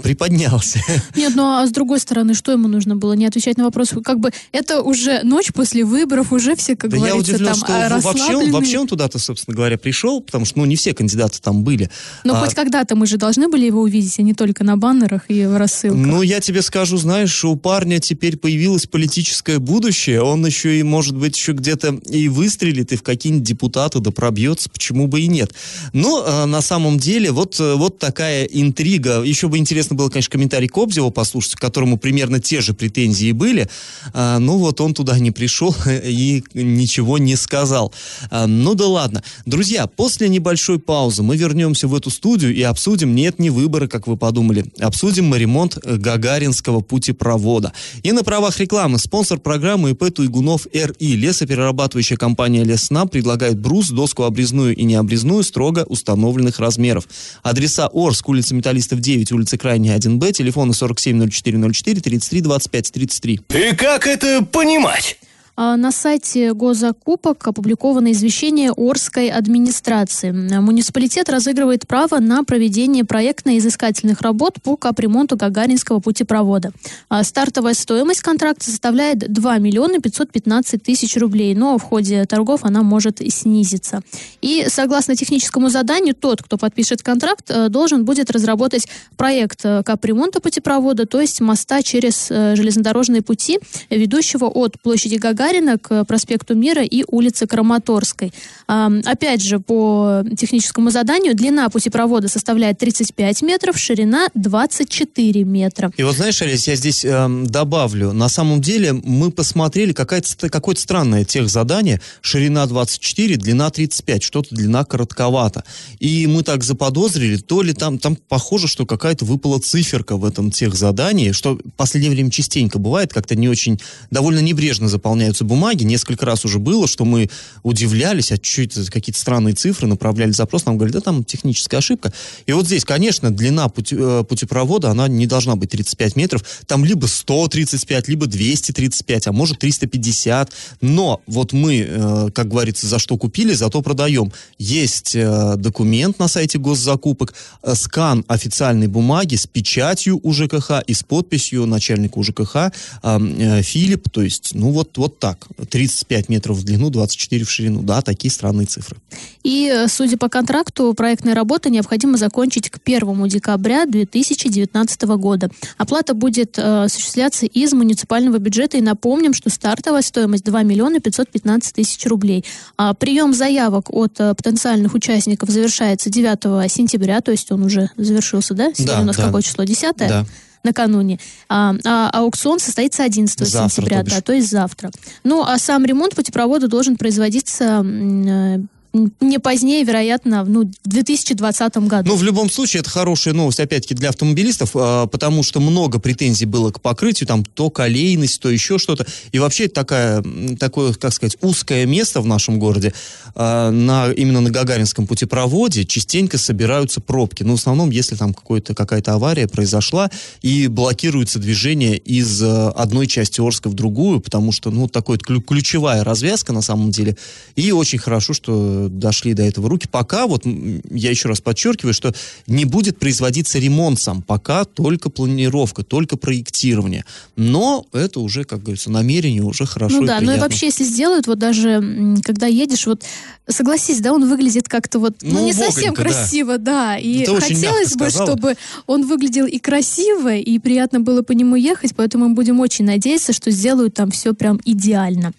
приподнялся. 0.00 0.80
Нет, 1.16 1.34
ну 1.34 1.44
а 1.44 1.66
с 1.66 1.70
другой 1.70 2.00
стороны, 2.00 2.34
что 2.34 2.52
ему 2.52 2.68
нужно 2.68 2.96
было? 2.96 3.12
Не 3.12 3.26
отвечать 3.26 3.58
на 3.58 3.64
вопрос. 3.64 3.90
Как 4.02 4.18
бы 4.18 4.30
это 4.50 4.80
уже 4.80 5.22
ночь 5.22 5.52
после 5.52 5.84
выборов, 5.84 6.32
уже 6.32 6.56
все, 6.56 6.76
как 6.76 6.90
да 6.90 6.96
говорится, 6.96 7.32
я 7.32 7.36
удивлен, 7.36 7.46
там 7.46 7.56
что 7.56 8.08
вообще 8.08 8.36
он, 8.36 8.50
вообще 8.50 8.78
он 8.78 8.86
туда-то, 8.86 9.18
собственно 9.18 9.54
говоря, 9.54 9.76
пришел, 9.76 10.20
потому 10.20 10.44
что, 10.46 10.58
ну, 10.58 10.64
не 10.64 10.76
все 10.76 10.94
кандидаты 10.94 11.40
там 11.40 11.62
были. 11.62 11.90
Но 12.24 12.34
а... 12.34 12.40
хоть 12.40 12.54
когда-то 12.54 12.96
мы 12.96 13.06
же 13.06 13.18
должны 13.18 13.48
были 13.48 13.66
его 13.66 13.82
увидеть, 13.82 14.18
а 14.18 14.22
не 14.22 14.34
только 14.34 14.64
на 14.64 14.76
баннерах 14.76 15.24
и 15.28 15.44
в 15.44 15.56
рассылках. 15.56 16.06
Ну, 16.06 16.22
я 16.22 16.40
тебе 16.40 16.62
скажу, 16.62 16.96
знаешь, 16.96 17.44
у 17.44 17.54
парня 17.56 18.00
теперь 18.00 18.38
появилось 18.38 18.86
политическое 18.86 19.58
будущее, 19.58 20.22
он 20.22 20.44
еще 20.46 20.78
и, 20.78 20.82
может 20.82 21.16
быть, 21.16 21.36
еще 21.36 21.52
где-то 21.52 22.00
и 22.08 22.28
выстрелит, 22.28 22.92
и 22.92 22.96
в 22.96 23.02
какие-нибудь 23.02 23.46
депутаты 23.46 24.00
да 24.00 24.10
пробьется, 24.10 24.70
почему 24.70 25.06
бы 25.06 25.20
и 25.20 25.26
нет. 25.26 25.52
Но 25.92 26.24
а, 26.26 26.46
на 26.46 26.62
самом 26.62 26.98
деле 26.98 27.30
вот, 27.30 27.58
вот 27.58 27.98
такая 27.98 28.44
интрига. 28.44 29.22
Еще 29.22 29.48
бы 29.48 29.58
интересно 29.58 29.81
интересно 29.82 29.96
было, 29.96 30.08
конечно, 30.10 30.30
комментарий 30.30 30.68
Кобзева 30.68 31.10
послушать, 31.10 31.56
к 31.56 31.60
которому 31.60 31.98
примерно 31.98 32.38
те 32.38 32.60
же 32.60 32.72
претензии 32.72 33.32
были. 33.32 33.68
А, 34.14 34.38
ну 34.38 34.58
вот 34.58 34.80
он 34.80 34.94
туда 34.94 35.18
не 35.18 35.32
пришел 35.32 35.74
и 35.86 36.44
ничего 36.54 37.18
не 37.18 37.34
сказал. 37.34 37.92
А, 38.30 38.46
ну 38.46 38.74
да 38.74 38.86
ладно. 38.86 39.24
Друзья, 39.44 39.88
после 39.88 40.28
небольшой 40.28 40.78
паузы 40.78 41.24
мы 41.24 41.36
вернемся 41.36 41.88
в 41.88 41.94
эту 41.96 42.10
студию 42.10 42.54
и 42.54 42.62
обсудим, 42.62 43.12
нет, 43.12 43.40
не 43.40 43.50
выборы, 43.50 43.88
как 43.88 44.06
вы 44.06 44.16
подумали, 44.16 44.64
обсудим 44.78 45.26
мы 45.26 45.38
ремонт 45.38 45.78
Гагаринского 45.78 46.80
путепровода. 46.80 47.72
И 48.04 48.12
на 48.12 48.22
правах 48.22 48.60
рекламы 48.60 49.00
спонсор 49.00 49.40
программы 49.40 49.90
ИП 49.90 50.14
Туйгунов 50.14 50.68
РИ. 50.72 51.16
Лесоперерабатывающая 51.16 52.16
компания 52.16 52.62
Леснам 52.62 53.08
предлагает 53.08 53.58
брус, 53.58 53.90
доску 53.90 54.22
обрезную 54.22 54.76
и 54.76 54.84
необрезную 54.84 55.42
строго 55.42 55.84
установленных 55.88 56.60
размеров. 56.60 57.08
Адреса 57.42 57.88
Орск, 57.92 58.28
улица 58.28 58.54
Металлистов 58.54 59.00
9, 59.00 59.32
улица 59.32 59.58
Крайняя 59.58 59.71
компании 59.72 59.96
1Б, 59.96 60.32
телефоны 60.32 60.74
470404 60.74 62.00
33 62.00 62.40
25 62.42 62.92
33. 62.92 63.40
И 63.48 63.74
как 63.74 64.06
это 64.06 64.44
понимать? 64.44 65.18
А, 65.54 65.76
на 65.76 65.92
сайте 65.92 66.54
госзакупок 66.54 67.46
опубликовано 67.46 68.12
извещение 68.12 68.72
Орской 68.74 69.28
администрации. 69.28 70.30
Муниципалитет 70.30 71.28
разыгрывает 71.28 71.86
право 71.86 72.20
на 72.20 72.42
проведение 72.42 73.04
проектно-изыскательных 73.04 74.22
работ 74.22 74.62
по 74.62 74.76
капремонту 74.76 75.36
Гагаринского 75.36 76.00
путепровода. 76.00 76.72
А 77.10 77.22
стартовая 77.22 77.74
стоимость 77.74 78.22
контракта 78.22 78.64
составляет 78.64 79.30
2 79.30 79.58
миллиона 79.58 79.98
515 79.98 80.82
тысяч 80.82 81.16
рублей, 81.18 81.54
но 81.54 81.76
в 81.76 81.82
ходе 81.82 82.24
торгов 82.24 82.64
она 82.64 82.82
может 82.82 83.20
снизиться. 83.28 84.00
И 84.40 84.66
согласно 84.68 85.16
техническому 85.16 85.68
заданию, 85.68 86.14
тот, 86.14 86.42
кто 86.42 86.56
подпишет 86.56 87.02
контракт, 87.02 87.50
э, 87.50 87.68
должен 87.68 88.06
будет 88.06 88.30
разработать 88.30 88.88
проект 89.18 89.60
э, 89.64 89.82
капремонта 89.84 90.40
путепровода, 90.40 91.04
то 91.04 91.20
есть 91.20 91.42
моста 91.42 91.82
через 91.82 92.28
э, 92.30 92.56
железнодорожные 92.56 93.20
пути, 93.20 93.58
ведущего 93.90 94.46
от 94.46 94.80
площади 94.80 95.16
Гагарина 95.16 95.41
Гагарина 95.42 95.76
к 95.76 96.04
проспекту 96.04 96.54
Мира 96.54 96.84
и 96.84 97.04
улице 97.08 97.48
Краматорской. 97.48 98.32
Опять 98.68 99.42
же, 99.42 99.58
по 99.58 100.22
техническому 100.38 100.90
заданию 100.90 101.34
длина 101.34 101.68
путепровода 101.68 102.28
составляет 102.28 102.78
35 102.78 103.42
метров, 103.42 103.76
ширина 103.76 104.28
24 104.34 105.44
метра. 105.44 105.92
И 105.96 106.02
вот 106.04 106.14
знаешь, 106.14 106.40
Олесь, 106.42 106.68
я 106.68 106.76
здесь 106.76 107.04
э, 107.04 107.28
добавлю. 107.46 108.12
На 108.12 108.28
самом 108.28 108.60
деле 108.60 108.92
мы 108.92 109.32
посмотрели 109.32 109.92
какое-то 109.92 110.48
какое 110.48 110.76
странное 110.76 111.24
техзадание. 111.24 112.00
Ширина 112.20 112.64
24, 112.66 113.36
длина 113.36 113.70
35. 113.70 114.22
Что-то 114.22 114.54
длина 114.54 114.84
коротковата. 114.84 115.64
И 115.98 116.28
мы 116.28 116.44
так 116.44 116.62
заподозрили, 116.62 117.36
то 117.36 117.62
ли 117.62 117.72
там, 117.72 117.98
там 117.98 118.16
похоже, 118.28 118.68
что 118.68 118.86
какая-то 118.86 119.24
выпала 119.24 119.58
циферка 119.58 120.16
в 120.16 120.24
этом 120.24 120.52
техзадании, 120.52 121.32
что 121.32 121.56
в 121.56 121.70
последнее 121.76 122.12
время 122.12 122.30
частенько 122.30 122.78
бывает, 122.78 123.12
как-то 123.12 123.34
не 123.34 123.48
очень, 123.48 123.80
довольно 124.10 124.38
небрежно 124.38 124.88
заполняют 124.88 125.31
меняются 125.32 125.44
бумаги. 125.44 125.84
Несколько 125.84 126.26
раз 126.26 126.44
уже 126.44 126.58
было, 126.58 126.86
что 126.86 127.04
мы 127.04 127.30
удивлялись, 127.62 128.32
а 128.32 128.38
чуть 128.38 128.74
какие-то 128.90 129.18
странные 129.18 129.54
цифры, 129.54 129.86
направляли 129.88 130.32
запрос, 130.32 130.66
нам 130.66 130.76
говорили, 130.76 130.98
да, 130.98 131.00
там 131.00 131.24
техническая 131.24 131.78
ошибка. 131.78 132.12
И 132.46 132.52
вот 132.52 132.66
здесь, 132.66 132.84
конечно, 132.84 133.30
длина 133.30 133.68
пути, 133.68 133.96
э, 133.98 134.24
путепровода, 134.28 134.90
она 134.90 135.08
не 135.08 135.26
должна 135.26 135.56
быть 135.56 135.70
35 135.70 136.16
метров. 136.16 136.42
Там 136.66 136.84
либо 136.84 137.06
135, 137.06 138.08
либо 138.08 138.26
235, 138.26 139.26
а 139.26 139.32
может 139.32 139.58
350. 139.58 140.52
Но 140.80 141.20
вот 141.26 141.52
мы, 141.52 141.86
э, 141.88 142.28
как 142.34 142.48
говорится, 142.48 142.86
за 142.86 142.98
что 142.98 143.16
купили, 143.16 143.54
за 143.54 143.70
то 143.70 143.82
продаем. 143.82 144.32
Есть 144.58 145.16
э, 145.16 145.54
документ 145.56 146.18
на 146.18 146.28
сайте 146.28 146.58
госзакупок, 146.58 147.34
скан 147.74 148.24
официальной 148.28 148.86
бумаги 148.86 149.36
с 149.36 149.46
печатью 149.46 150.20
УЖКХ 150.22 150.82
и 150.86 150.94
с 150.94 151.02
подписью 151.02 151.66
начальника 151.66 152.18
УЖКХ 152.18 152.72
Филипп. 153.02 154.10
То 154.10 154.22
есть, 154.22 154.50
ну 154.54 154.70
вот, 154.70 154.98
вот 154.98 155.21
так. 155.22 155.46
35 155.70 156.28
метров 156.30 156.56
в 156.56 156.64
длину, 156.64 156.90
24 156.90 157.44
в 157.44 157.48
ширину. 157.48 157.82
Да, 157.82 158.02
такие 158.02 158.28
странные 158.28 158.66
цифры. 158.66 158.96
И, 159.44 159.70
э, 159.72 159.86
судя 159.86 160.16
по 160.16 160.28
контракту, 160.28 160.94
проектная 160.94 161.36
работа 161.36 161.70
необходимо 161.70 162.18
закончить 162.18 162.70
к 162.70 162.80
1 162.84 163.28
декабря 163.28 163.86
2019 163.86 165.02
года. 165.02 165.48
Оплата 165.78 166.14
будет 166.14 166.58
э, 166.58 166.84
осуществляться 166.86 167.46
из 167.46 167.72
муниципального 167.72 168.38
бюджета. 168.38 168.78
И 168.78 168.80
напомним, 168.80 169.32
что 169.32 169.48
стартовая 169.48 170.02
стоимость 170.02 170.42
2 170.42 170.64
миллиона 170.64 170.98
515 170.98 171.72
тысяч 171.72 172.04
рублей. 172.06 172.44
А 172.76 172.92
прием 172.92 173.32
заявок 173.32 173.90
от 173.90 174.18
э, 174.18 174.34
потенциальных 174.34 174.92
участников 174.94 175.50
завершается 175.50 176.10
9 176.10 176.68
сентября, 176.68 177.20
то 177.20 177.30
есть 177.30 177.52
он 177.52 177.62
уже 177.62 177.90
завершился, 177.96 178.54
да? 178.54 178.72
Сегодня 178.74 178.96
да, 178.96 179.02
у 179.02 179.04
нас 179.04 179.16
да. 179.16 179.26
какое 179.26 179.42
число? 179.42 179.62
10? 179.62 179.96
Да 179.98 180.26
накануне. 180.64 181.18
А, 181.48 181.74
а 181.84 182.10
аукцион 182.10 182.58
состоится 182.58 183.04
11 183.04 183.46
завтра, 183.46 183.68
сентября, 183.68 184.02
то 184.02 184.10
да, 184.10 184.20
то 184.20 184.32
есть 184.32 184.50
завтра. 184.50 184.90
Ну, 185.24 185.42
а 185.42 185.58
сам 185.58 185.84
ремонт 185.84 186.14
путепровода 186.14 186.68
должен 186.68 186.96
производиться 186.96 187.84
э, 187.84 188.58
не 188.92 189.38
позднее, 189.38 189.84
вероятно, 189.84 190.44
ну, 190.44 190.70
в 190.84 190.88
2020 190.88 191.76
году. 191.88 192.10
Ну, 192.10 192.16
в 192.16 192.22
любом 192.22 192.50
случае, 192.50 192.80
это 192.80 192.90
хорошая 192.90 193.32
новость, 193.32 193.60
опять-таки, 193.60 193.94
для 193.94 194.10
автомобилистов, 194.10 194.72
а, 194.74 195.06
потому 195.06 195.42
что 195.42 195.60
много 195.60 195.98
претензий 195.98 196.44
было 196.44 196.70
к 196.70 196.80
покрытию, 196.80 197.26
там, 197.26 197.44
то 197.44 197.70
колейность, 197.70 198.40
то 198.40 198.50
еще 198.50 198.78
что-то. 198.78 199.06
И 199.32 199.38
вообще, 199.38 199.64
это 199.64 199.74
такая, 199.74 200.24
такое, 200.58 200.92
как 200.92 201.12
сказать, 201.12 201.38
узкое 201.40 201.86
место 201.86 202.20
в 202.20 202.26
нашем 202.26 202.58
городе, 202.58 202.92
а, 203.34 203.70
на, 203.70 204.12
именно 204.12 204.40
на 204.40 204.50
Гагаринском 204.50 205.06
путепроводе 205.06 205.84
частенько 205.84 206.36
собираются 206.36 207.00
пробки. 207.00 207.42
Ну, 207.44 207.56
в 207.56 207.60
основном, 207.60 207.90
если 207.90 208.16
там 208.16 208.34
какая-то 208.34 209.14
авария 209.14 209.48
произошла, 209.48 210.10
и 210.42 210.66
блокируется 210.66 211.38
движение 211.38 211.96
из 211.96 212.42
а, 212.42 212.70
одной 212.70 213.06
части 213.06 213.40
Орска 213.40 213.70
в 213.70 213.74
другую, 213.74 214.20
потому 214.20 214.52
что, 214.52 214.70
ну, 214.70 214.86
такой 214.86 215.18
ключевая 215.18 216.04
развязка, 216.04 216.52
на 216.52 216.60
самом 216.62 216.90
деле. 216.90 217.16
И 217.56 217.72
очень 217.72 217.98
хорошо, 217.98 218.34
что 218.34 218.81
дошли 218.88 219.34
до 219.34 219.42
этого 219.42 219.68
руки. 219.68 219.88
Пока, 219.90 220.26
вот 220.26 220.44
я 220.44 221.10
еще 221.10 221.28
раз 221.28 221.40
подчеркиваю, 221.40 221.94
что 221.94 222.12
не 222.46 222.64
будет 222.64 222.98
производиться 222.98 223.58
ремонт 223.58 224.00
сам, 224.00 224.22
пока 224.22 224.64
только 224.64 225.10
планировка, 225.10 225.82
только 225.82 226.16
проектирование. 226.16 227.04
Но 227.36 227.86
это 227.92 228.20
уже, 228.20 228.44
как 228.44 228.62
говорится, 228.62 228.90
намерение 228.90 229.42
уже 229.42 229.66
хорошо 229.66 230.00
Ну 230.00 230.06
да, 230.06 230.18
и 230.18 230.24
ну 230.24 230.32
и 230.32 230.38
вообще, 230.38 230.66
если 230.66 230.84
сделают, 230.84 231.26
вот 231.26 231.38
даже 231.38 232.16
когда 232.24 232.46
едешь, 232.46 232.86
вот 232.86 233.02
согласись, 233.48 234.00
да, 234.00 234.12
он 234.12 234.28
выглядит 234.28 234.68
как-то 234.68 234.98
вот, 234.98 235.16
ну, 235.22 235.40
ну 235.40 235.46
не 235.46 235.52
совсем 235.52 235.94
красиво, 235.94 236.58
да. 236.58 236.94
да. 236.94 236.98
И 236.98 237.20
это 237.20 237.40
хотелось 237.40 237.94
бы, 237.96 238.10
чтобы 238.10 238.56
он 238.86 239.06
выглядел 239.06 239.46
и 239.46 239.58
красиво, 239.58 240.34
и 240.34 240.58
приятно 240.58 241.00
было 241.00 241.22
по 241.22 241.32
нему 241.32 241.56
ехать, 241.56 241.94
поэтому 241.96 242.28
мы 242.28 242.34
будем 242.34 242.60
очень 242.60 242.84
надеяться, 242.84 243.32
что 243.32 243.50
сделают 243.50 243.94
там 243.94 244.10
все 244.10 244.34
прям 244.34 244.60
идеально. 244.64 245.32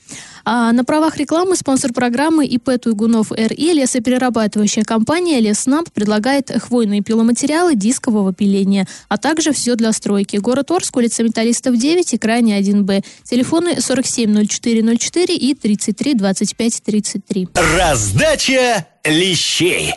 А 0.46 0.72
на 0.74 0.84
правах 0.84 1.18
рекламы 1.18 1.56
спонсор 1.56 1.94
программы 1.94 2.46
ИП 2.46 2.72
Туйгунов 2.82 3.32
РИ 3.32 3.74
лесоперерабатывающая 3.74 4.84
компания 4.84 5.40
Леснаб 5.40 5.90
предлагает 5.92 6.52
хвойные 6.52 7.02
пиломатериалы 7.02 7.76
дискового 7.76 8.34
пиления, 8.34 8.88
а 9.08 9.18
также 9.18 9.54
все 9.54 9.76
для 9.76 9.94
стройки. 9.94 10.38
Город 10.38 10.72
Орск, 10.72 10.96
улица 10.98 11.24
Металлистов 11.24 11.78
9 11.78 12.14
и 12.14 12.18
крайне 12.18 12.60
1Б. 12.60 13.04
Телефоны 13.24 13.76
470404 13.80 15.36
и 15.36 15.54
33 15.54 16.14
25 16.16 16.82
33. 16.84 17.48
Раздача 17.78 18.88
лещей. 19.06 19.94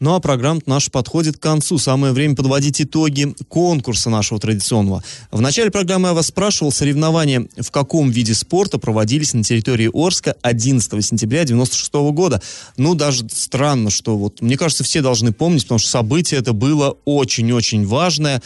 Ну 0.00 0.14
а 0.14 0.20
программа 0.20 0.60
наша 0.66 0.90
подходит 0.90 1.38
к 1.38 1.40
концу. 1.40 1.78
Самое 1.78 2.12
время 2.12 2.36
подводить 2.36 2.80
итоги 2.80 3.34
конкурса 3.48 4.10
нашего 4.10 4.38
традиционного. 4.38 5.02
В 5.32 5.40
начале 5.40 5.70
программы 5.70 6.08
я 6.08 6.14
вас 6.14 6.28
спрашивал, 6.28 6.70
соревнования 6.70 7.48
в 7.56 7.70
каком 7.72 8.10
виде 8.10 8.32
спорта 8.34 8.78
проводились 8.78 9.34
на 9.34 9.42
территории 9.42 9.90
Орска 9.92 10.36
11 10.42 11.04
сентября 11.04 11.44
96 11.44 11.92
года. 12.12 12.40
Ну, 12.76 12.94
даже 12.94 13.26
странно, 13.28 13.90
что 13.90 14.16
вот, 14.16 14.40
мне 14.40 14.56
кажется, 14.56 14.84
все 14.84 15.02
должны 15.02 15.32
помнить, 15.32 15.62
потому 15.64 15.80
что 15.80 15.90
событие 15.90 16.38
это 16.38 16.52
было 16.52 16.96
очень-очень 17.04 17.84
важное. 17.84 18.40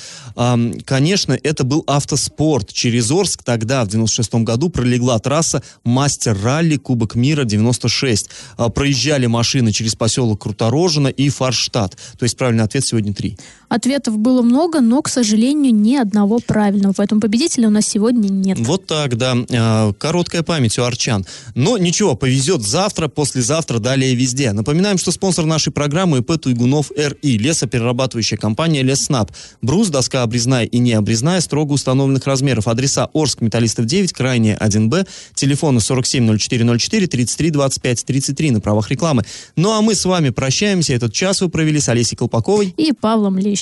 Конечно, 0.86 1.38
это 1.42 1.64
был 1.64 1.84
автоспорт. 1.86 2.72
Через 2.72 3.10
Орск 3.10 3.42
тогда, 3.42 3.84
в 3.84 3.88
96 3.88 4.34
году, 4.36 4.70
пролегла 4.70 5.18
трасса 5.18 5.62
Мастер-ралли 5.84 6.76
Кубок 6.76 7.14
мира 7.14 7.44
96. 7.44 8.30
А, 8.56 8.68
проезжали 8.70 9.26
машины 9.26 9.72
через 9.72 9.94
поселок 9.94 10.42
Круторожино 10.42 11.08
и 11.08 11.28
Фарштадт. 11.42 11.96
То 12.18 12.22
есть 12.22 12.38
правильный 12.38 12.62
ответ 12.62 12.84
сегодня 12.84 13.12
три. 13.12 13.36
Ответов 13.72 14.18
было 14.18 14.42
много, 14.42 14.82
но, 14.82 15.00
к 15.00 15.08
сожалению, 15.08 15.74
ни 15.74 15.96
одного 15.96 16.40
правильного. 16.40 16.92
Поэтому 16.94 17.22
победителя 17.22 17.68
у 17.68 17.70
нас 17.70 17.86
сегодня 17.86 18.28
нет. 18.28 18.58
Вот 18.60 18.84
так, 18.84 19.16
да. 19.16 19.34
Э, 19.48 19.94
короткая 19.98 20.42
память 20.42 20.78
у 20.78 20.82
арчан. 20.82 21.24
Но 21.54 21.78
ничего, 21.78 22.14
повезет 22.14 22.60
завтра, 22.60 23.08
послезавтра, 23.08 23.78
далее 23.78 24.14
везде. 24.14 24.52
Напоминаем, 24.52 24.98
что 24.98 25.10
спонсор 25.10 25.46
нашей 25.46 25.72
программы 25.72 26.18
ИП 26.18 26.38
Туйгунов 26.38 26.92
РИ, 26.94 27.38
лесоперерабатывающая 27.38 28.36
компания 28.36 28.82
Леснаб. 28.82 29.32
Брус, 29.62 29.88
доска 29.88 30.22
обрезная 30.22 30.66
и 30.66 30.78
необрезная, 30.78 31.40
строго 31.40 31.72
установленных 31.72 32.26
размеров. 32.26 32.68
Адреса 32.68 33.08
Орск, 33.14 33.40
Металлистов 33.40 33.86
9, 33.86 34.12
Крайне 34.12 34.54
1Б, 34.60 35.06
телефоны 35.34 35.78
470404 35.78 37.06
33 37.06 37.50
25 37.50 38.04
33 38.04 38.50
на 38.50 38.60
правах 38.60 38.90
рекламы. 38.90 39.24
Ну 39.56 39.72
а 39.72 39.80
мы 39.80 39.94
с 39.94 40.04
вами 40.04 40.28
прощаемся. 40.28 40.92
Этот 40.92 41.14
час 41.14 41.40
вы 41.40 41.48
провели 41.48 41.80
с 41.80 41.88
Олесей 41.88 42.18
Колпаковой 42.18 42.74
и 42.76 42.92
Павлом 42.92 43.38
Лещенко. 43.38 43.61